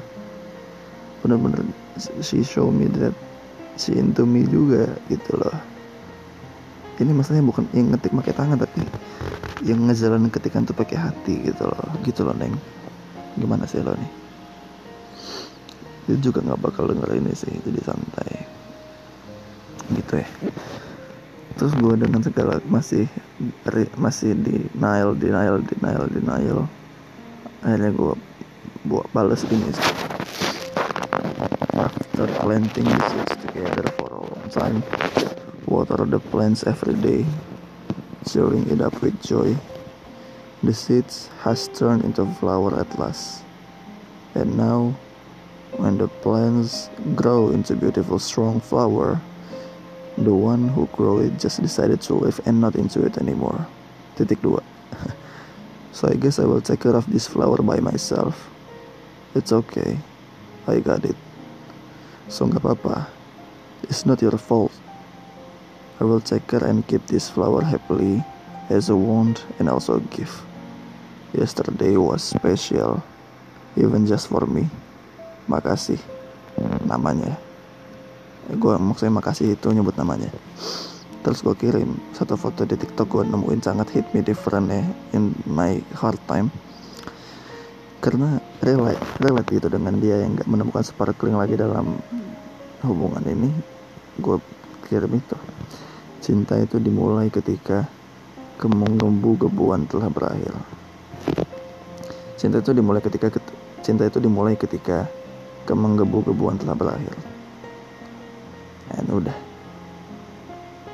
[1.25, 1.64] Bener-bener
[2.23, 3.14] she show me that
[3.81, 5.57] she into me juga gitu loh.
[6.99, 8.83] Ini masalahnya bukan yang ngetik pakai tangan tapi
[9.62, 11.87] yang ngejalanin ketikan tuh pakai hati gitu loh.
[12.03, 12.55] Gitu loh neng.
[13.39, 14.12] Gimana sih lo nih?
[16.09, 18.58] Dia juga nggak bakal denger ini sih jadi santai
[19.95, 20.28] gitu ya
[21.59, 23.09] terus gue dengan segala masih
[23.99, 26.61] masih denial denial denial denial
[27.64, 28.14] akhirnya gue
[28.86, 29.51] buat balas sih
[31.78, 34.78] after planting the seeds together for a long time
[35.68, 37.24] water the plants every day,
[38.26, 39.55] cheering it up with joy.
[40.62, 43.45] The seeds has turned into flower at last.
[44.34, 44.97] And now,
[45.76, 49.20] when the plants grow into beautiful strong flower,
[50.25, 53.66] the one who grow it just decided to live and not into it anymore.
[54.16, 54.62] Titik dua.
[55.93, 58.51] so I guess I will take care of this flower by myself.
[59.35, 59.99] It's okay.
[60.66, 61.16] I got it.
[62.29, 63.09] So nggak apa-apa.
[63.87, 64.75] It's not your fault.
[65.99, 68.23] I will take care and keep this flower happily
[68.71, 70.45] as a wound and also a gift.
[71.33, 73.03] Yesterday was special,
[73.77, 74.69] even just for me.
[75.49, 75.99] Makasih
[76.85, 77.48] namanya.
[78.49, 80.33] Gue maksudnya makasih itu nyebut namanya.
[81.21, 84.81] Terus gue kirim satu foto di TikTok gue nemuin sangat hit me different ya
[85.13, 86.49] in my hard time.
[88.01, 91.99] Karena relate, relate gitu dengan dia yang gak menemukan sparkling lagi dalam
[92.87, 93.51] hubungan ini.
[94.23, 94.41] Gue
[94.89, 95.37] kirim itu.
[96.25, 97.85] Cinta itu dimulai ketika
[98.57, 100.55] kemenggebu-gebuan telah berakhir.
[102.39, 103.29] Cinta itu dimulai ketika
[103.83, 105.11] cinta itu dimulai ketika
[105.67, 107.38] kemenggebu-gebuan telah berakhir.
[108.95, 109.36] Dan udah.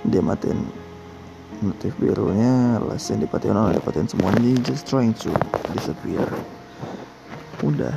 [0.09, 0.65] Dia matiin
[1.63, 5.31] notif birunya, lesnya dipatiin orang dipatiin semuanya, just trying to
[5.73, 6.27] disappear.
[7.65, 7.95] Udah.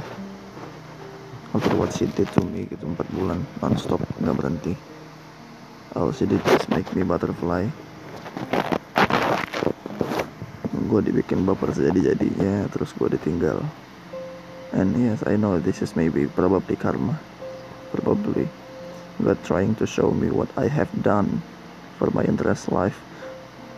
[1.55, 4.77] After what she did to me gitu 4 bulan non-stop nggak berhenti
[5.97, 7.65] all she did is make me butterfly
[10.75, 13.63] gue dibikin baper sejadi-jadinya terus gue ditinggal
[14.75, 17.17] and yes I know this is maybe probably karma
[17.89, 18.45] probably
[19.18, 21.41] God trying to show me what I have done
[21.97, 22.97] for my interest life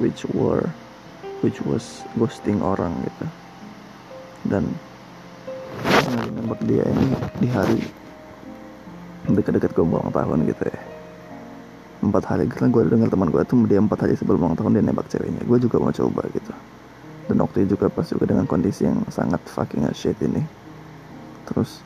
[0.03, 0.67] which were
[1.39, 3.25] which was ghosting orang gitu.
[4.51, 4.63] Dan
[6.35, 7.07] nembak dia ini
[7.39, 7.79] di hari
[9.29, 10.79] dekat-dekat gue ulang tahun gitu ya.
[11.99, 14.83] Empat hari karena gue dengar teman gue tuh dia empat hari sebelum ulang tahun dia
[14.83, 15.43] nembak ceweknya.
[15.47, 16.51] Gue juga mau coba gitu.
[17.31, 20.43] Dan waktu itu juga pas juga dengan kondisi yang sangat fucking shit ini.
[21.47, 21.79] Terus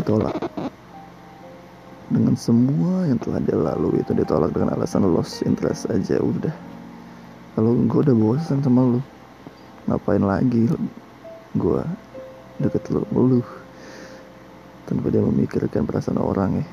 [0.00, 0.49] ditolak
[2.10, 4.02] dengan semua yang telah dia lalui.
[4.02, 6.52] Itu ditolak dengan alasan lost interest aja udah.
[7.54, 9.00] Kalau gue udah bosan sama lu
[9.88, 10.70] ngapain lagi
[11.58, 11.82] gue
[12.62, 13.40] deket lu lu
[14.86, 16.66] tanpa dia memikirkan perasaan orang ya.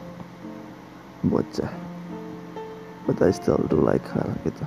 [1.26, 1.72] Bocah.
[3.06, 4.66] But I still do like her gitu.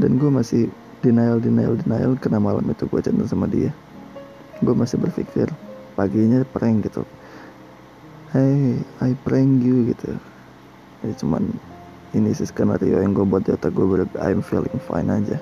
[0.00, 0.72] Dan gue masih
[1.04, 2.16] denial denial denial.
[2.16, 3.68] Karena malam itu gue chatting sama dia.
[4.64, 5.52] Gue masih berpikir
[5.92, 7.04] paginya prank gitu
[8.32, 10.16] hey I prank you gitu.
[11.04, 11.52] Ya cuman
[12.16, 15.36] ini sih skenario yang gue buat otak gue ber I'm feeling fine aja.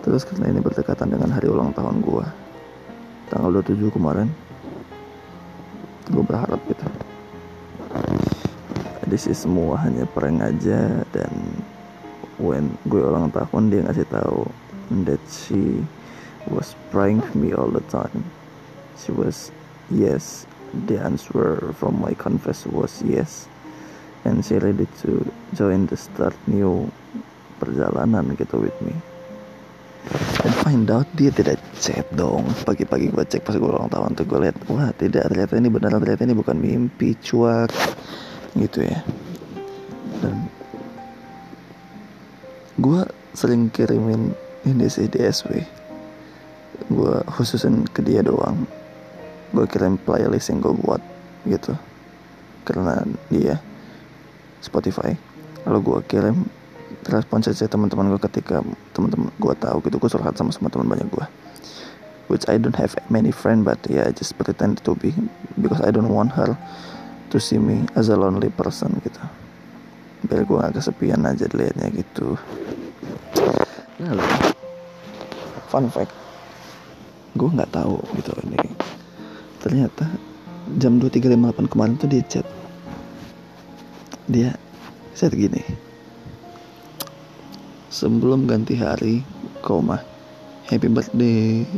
[0.00, 2.24] Terus karena ini berdekatan dengan hari ulang tahun gue
[3.28, 4.32] tanggal 27 kemarin
[6.08, 6.88] gue berharap gitu.
[9.04, 11.32] This is semua hanya prank aja dan
[12.40, 14.48] when gue ulang tahun dia ngasih tahu
[15.04, 15.84] that she
[16.48, 18.24] was prank me all the time.
[18.96, 19.52] She was
[19.92, 20.48] yes
[20.86, 23.48] the answer from my confess was yes.
[24.24, 26.90] And she ready to join the start new
[27.62, 28.94] perjalanan gitu with me.
[30.44, 32.46] And find out dia tidak chat dong.
[32.64, 36.00] Pagi-pagi gue cek pas gue ulang tahun tuh gue lihat wah tidak ternyata ini beneran
[36.00, 37.70] ternyata ini bukan mimpi cuak.
[38.56, 39.00] Gitu ya.
[40.18, 40.48] Dan
[42.78, 43.00] gue
[43.34, 44.34] sering kirimin
[44.66, 45.78] ini sih di SW
[46.88, 48.64] gue khususin ke dia doang
[49.54, 51.02] gue kirim playlist yang gue buat
[51.48, 51.72] gitu.
[52.68, 53.00] Karena
[53.32, 53.56] dia
[54.60, 55.16] Spotify.
[55.64, 56.44] Lalu gue kirim
[57.08, 58.60] respon saja teman-teman gue ketika
[58.92, 59.96] teman-teman gue tahu gitu.
[59.96, 61.26] Gue curhat sama semua teman banyak gue
[62.28, 65.16] which I don't have many friend but yeah I just pretend to be
[65.56, 66.54] because I don't want her
[67.32, 69.20] to see me as a lonely person gitu.
[70.28, 72.36] Biar gue gak kesepian aja dilihatnya gitu.
[73.98, 74.24] Lalu
[75.72, 76.12] fun fact.
[77.36, 78.56] Gue nggak tahu gitu ini
[79.68, 80.08] ternyata
[80.80, 82.46] jam 2358 kemarin tuh dia chat.
[84.24, 84.56] Dia
[85.12, 85.60] chat gini
[87.92, 89.20] sebelum ganti hari
[89.60, 90.00] koma
[90.72, 91.68] happy birthday.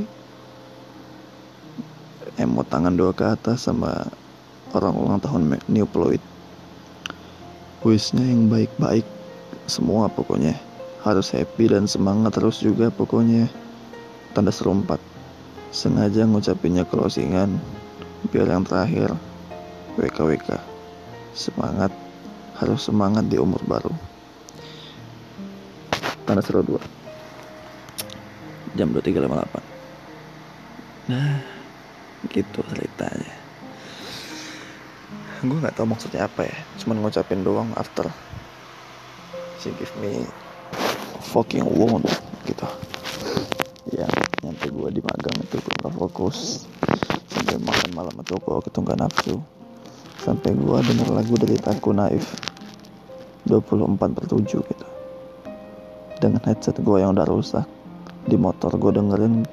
[2.39, 4.07] Emot tangan dua ke atas sama
[4.71, 6.23] orang ulang tahun New Floyd.
[7.83, 9.05] Wishnya yang baik-baik
[9.67, 10.55] semua pokoknya.
[11.01, 13.49] Harus happy dan semangat terus juga pokoknya.
[14.37, 15.01] Tanda serempat
[15.73, 17.57] sengaja ngucapinnya closingan
[18.29, 19.17] biar yang terakhir.
[19.97, 20.61] WKWK
[21.33, 21.93] semangat.
[22.61, 23.93] Harus semangat di umur baru.
[26.29, 26.83] Tanda seru dua.
[28.77, 29.71] Jam 2358
[31.11, 31.43] nah
[32.31, 33.35] gitu ceritanya.
[35.43, 36.55] Gue nggak tahu maksudnya apa ya.
[36.79, 38.07] Cuman ngucapin doang after.
[39.59, 40.23] She give me
[41.35, 42.07] fucking loan
[42.47, 42.69] gitu.
[43.91, 44.07] Ya
[44.47, 46.65] nyampe gue di magang itu gue gak fokus
[47.63, 49.37] makan malam itu gue gitu gak nafsu.
[50.21, 52.27] Sampai gue denger lagu dari Taku Naif.
[53.49, 54.87] 24 per 7 gitu.
[56.21, 57.67] Dengan headset gue yang udah rusak.
[58.29, 59.49] Di motor gue dengerin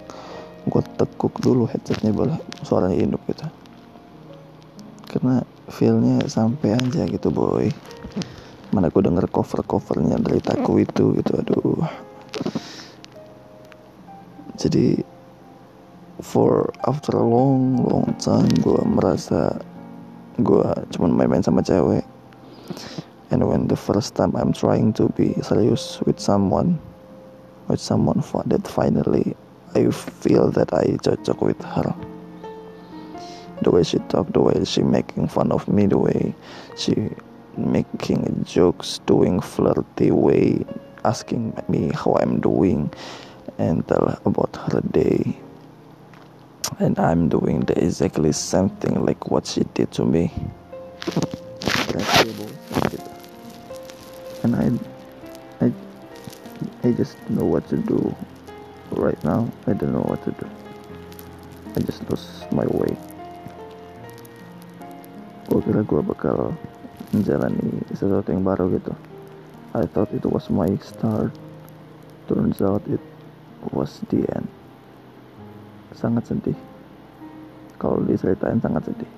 [0.68, 2.36] gue tekuk dulu headsetnya boleh
[2.68, 3.48] suaranya hidup gitu.
[5.08, 5.40] Karena
[5.72, 7.72] feelnya sampai aja gitu boy.
[8.76, 11.88] Mana gue denger cover covernya dari Taku itu gitu aduh.
[14.58, 15.17] Jadi
[16.22, 19.62] for after a long long time gue merasa
[20.42, 22.06] gue cuman main-main sama cewek.
[23.30, 26.80] And when the first time I'm trying to be serious with someone
[27.68, 29.36] with someone that finally
[29.76, 31.92] I feel that I cocok with her.
[33.62, 36.34] The way she talk the way she making fun of me the way
[36.78, 37.12] she
[37.58, 40.64] making jokes doing flirty way
[41.04, 42.94] asking me how I'm doing
[43.58, 45.36] and tell about her day
[46.80, 50.32] and I'm doing the exactly same thing like what she did to me.
[54.44, 54.66] And I
[55.66, 55.72] I
[56.84, 58.16] I just know what to do
[58.92, 59.50] right now.
[59.66, 60.48] I don't know what to do.
[61.76, 62.94] I just lost my way.
[65.48, 66.52] Gue kira gue bakal
[67.16, 68.92] menjalani sesuatu yang baru gitu
[69.72, 71.32] I thought it was my start.
[72.28, 73.00] Turns out it
[73.72, 74.57] was the end
[75.98, 76.58] sangat sedih.
[77.82, 79.10] Kalau diceritain sangat sedih.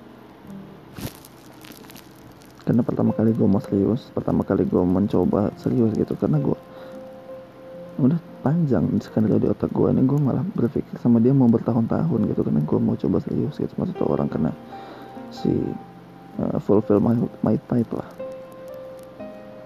[2.64, 6.58] Karena pertama kali gue mau serius pertama kali gue mencoba serius gitu karena gue
[7.98, 12.40] udah panjang skenario di otak gue ini gue malah berpikir sama dia mau bertahun-tahun gitu
[12.46, 14.54] karena gue mau coba serius gitu satu orang karena
[15.34, 15.50] si
[16.38, 18.08] uh, fulfill my my type lah.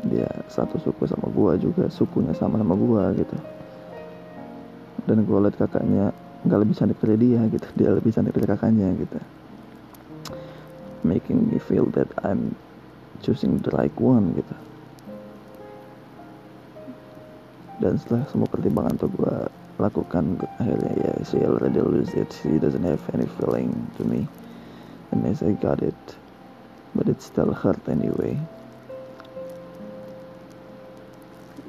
[0.04, 3.36] Dia satu suku sama gua juga sukunya sama sama gua gitu.
[5.04, 6.12] Dan gue liat kakaknya
[6.44, 9.18] nggak lebih cantik dari dia gitu dia lebih cantik dari kakaknya gitu.
[11.04, 12.56] Making me feel that I'm
[13.24, 14.54] choosing the right one gitu.
[17.80, 19.36] Dan setelah semua pertimbangan tuh gue
[19.80, 22.28] lakukan akhirnya ya she already lose it.
[22.44, 24.28] She doesn't have any feeling to me.
[25.12, 25.96] And as I got it
[26.92, 28.36] but it still hurt anyway.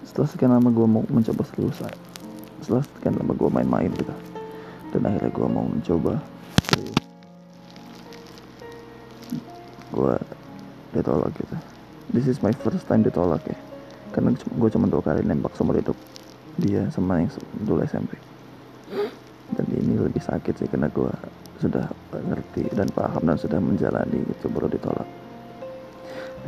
[0.03, 1.79] Setelah sekian lama gue mau mencoba serius
[2.63, 4.34] setelah sekian lama gue main-main gitu
[4.95, 6.13] dan akhirnya gue mau mencoba.
[9.91, 10.15] Gue
[10.95, 11.55] ditolak gitu.
[12.15, 13.57] This is my first time ditolak ya.
[14.15, 15.99] Karena gue cuma dua kali nembak seumur hidup.
[16.55, 17.27] Dia sama yang
[17.67, 18.15] dulu SMP
[19.53, 21.11] dan ini lebih sakit sih karena gue
[21.61, 25.07] sudah ngerti dan paham dan sudah menjalani itu baru ditolak.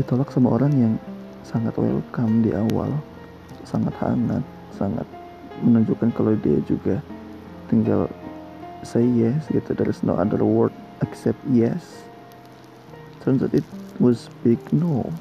[0.01, 0.93] Ditolak sama orang yang
[1.45, 2.91] sangat welcome di awal
[3.63, 4.43] sangat hangat
[4.75, 5.07] sangat
[5.63, 6.99] menunjukkan kalau dia juga
[7.71, 8.09] tinggal
[8.87, 10.71] say yes gitu there is no other word
[11.03, 12.07] except yes
[13.19, 13.67] turns out it
[13.99, 15.11] was big no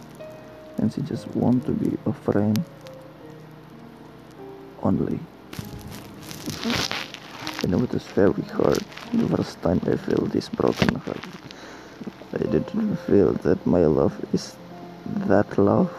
[0.78, 2.54] and she just want to be a friend
[4.86, 5.18] only.
[7.62, 11.24] And it was very hard the first time I feel this broken heart.
[12.34, 14.54] I didn't feel that my love is
[15.26, 15.90] that love.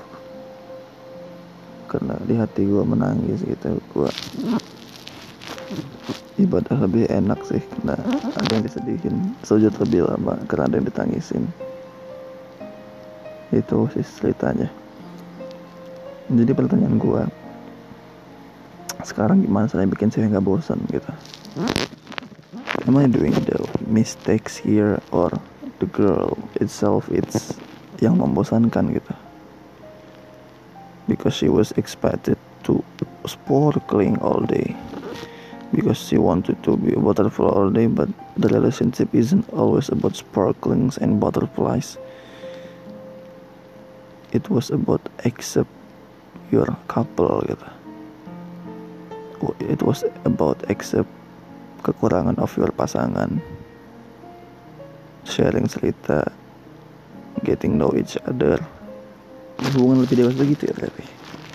[1.92, 4.10] Karena di hati gue menangis gitu, gue
[6.38, 7.60] ibadah lebih enak sih.
[7.60, 7.98] Karena
[8.38, 9.16] ada yang disedihin.
[9.44, 11.44] Sujud lebih lama karena ada yang ditangisin.
[13.52, 14.70] Itu sih ceritanya.
[16.28, 17.24] Jadi pertanyaan gue
[19.08, 21.08] sekarang gimana saya bikin saya nggak bosan gitu?
[22.88, 25.32] Am I doing the mistakes here or
[25.80, 27.56] the girl itself it's
[28.04, 29.14] yang membosankan gitu?
[31.08, 32.36] Because she was expected
[32.68, 32.84] to
[33.24, 34.76] sparkling all day
[35.74, 40.16] because she wanted to be a butterfly all day but the relationship isn't always about
[40.16, 41.98] sparklings and butterflies.
[44.32, 45.72] It was about accept
[46.52, 47.68] your couple gitu.
[49.64, 51.10] It was about accept
[51.84, 53.40] kekurangan of your pasangan.
[55.28, 56.32] Sharing cerita
[57.44, 58.60] getting know each other.
[59.58, 61.04] Hubungan lebih dewasa gitu ya tapi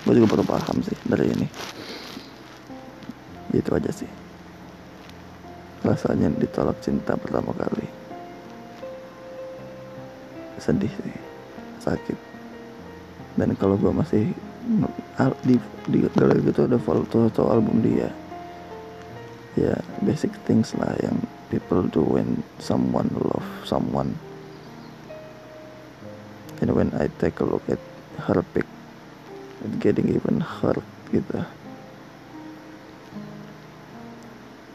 [0.03, 1.47] gue juga baru paham sih dari ini
[3.53, 4.09] itu aja sih.
[5.85, 7.87] Rasanya ditolak cinta pertama kali.
[10.57, 11.17] Sedih sih.
[11.83, 12.19] Sakit.
[13.37, 14.31] Dan kalau gue masih
[15.43, 15.57] di
[15.91, 18.09] di galeri gitu ada foto atau album dia.
[19.59, 21.19] Ya basic things lah yang
[21.53, 24.17] people do when someone love someone.
[26.63, 27.83] And when I take a look at
[28.31, 28.65] her pic
[29.63, 31.43] it getting even hurt gitu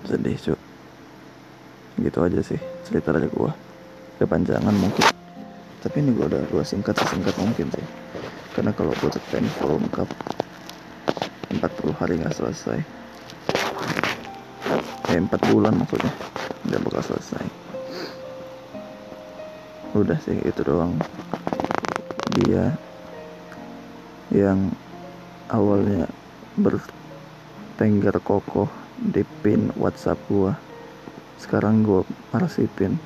[0.06, 0.60] sedih cuy
[1.98, 3.50] gitu aja sih cerita dari gua.
[4.22, 5.06] Kepanjangan mungkin.
[5.82, 7.86] Tapi ini gua udah gua singkat singkat mungkin sih.
[8.58, 10.10] Karena kalau gue ceritain full lengkap
[11.62, 12.82] 40 hari nggak selesai.
[15.14, 16.10] Eh 4 bulan maksudnya
[16.66, 17.45] nggak bakal selesai.
[19.93, 20.98] Udah sih itu doang.
[22.34, 22.74] Dia
[24.34, 24.74] yang
[25.54, 26.10] awalnya
[26.58, 30.58] bertengger kokoh di pin WhatsApp gua.
[31.38, 32.02] Sekarang gua
[32.34, 32.98] arsipin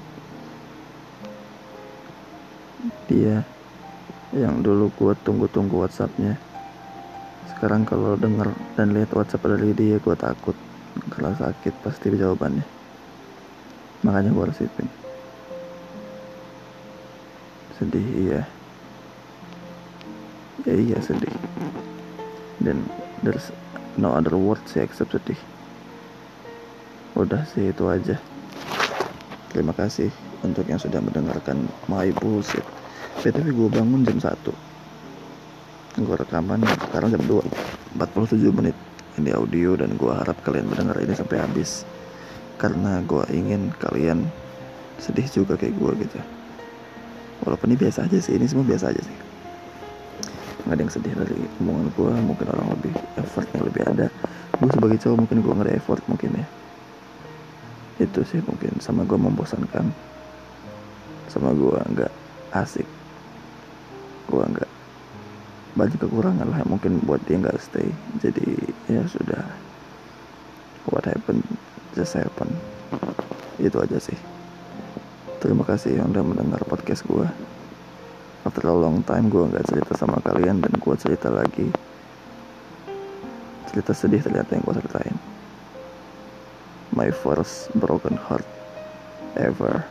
[3.12, 3.44] dia
[4.32, 6.40] yang dulu gue tunggu-tunggu WhatsAppnya.
[7.52, 10.56] Sekarang kalau denger dan lihat WhatsApp dari dia gue takut.
[11.12, 12.64] Kalau sakit pasti jawabannya.
[14.08, 14.88] Makanya gue resipin
[17.82, 18.42] sedih iya.
[20.70, 21.34] Ya iya sedih.
[22.62, 22.86] Dan
[23.26, 23.50] there's
[23.98, 25.38] no other word sih except sedih
[27.16, 28.16] udah sih itu aja.
[29.52, 30.08] Terima kasih
[30.48, 32.64] untuk yang sudah mendengarkan my bullshit.
[33.20, 34.34] BTW gue bangun jam 1
[36.02, 38.76] Gue rekaman sekarang jam 2 47 menit.
[39.20, 41.84] Ini audio dan gue harap kalian mendengar ini sampai habis.
[42.56, 44.24] Karena gue ingin kalian
[45.04, 46.18] sedih juga kayak gue gitu.
[47.44, 49.18] Walaupun ini biasa aja sih, ini semua biasa aja sih.
[50.64, 54.08] Gak ada yang sedih dari omongan gue Mungkin orang lebih effort yang lebih ada.
[54.56, 56.48] Gue sebagai cowok mungkin gue gak ada effort mungkin ya
[58.02, 59.86] Itu sih mungkin sama gue membosankan.
[61.30, 62.10] Sama gue gak
[62.50, 62.90] asik.
[64.26, 64.72] Gue nggak
[65.72, 67.94] banyak kekurangan lah mungkin buat dia nggak stay.
[68.18, 68.58] Jadi
[68.90, 69.46] ya sudah.
[70.90, 71.46] What happened
[71.94, 72.50] just happen
[73.62, 74.18] itu aja sih.
[75.38, 77.26] Terima kasih yang udah mendengar podcast gue
[78.42, 81.70] After a long time gue nggak cerita sama kalian dan gue cerita lagi.
[83.70, 85.31] Cerita sedih ternyata yang gue ceritain
[86.94, 88.46] My first broken heart
[89.38, 89.88] ever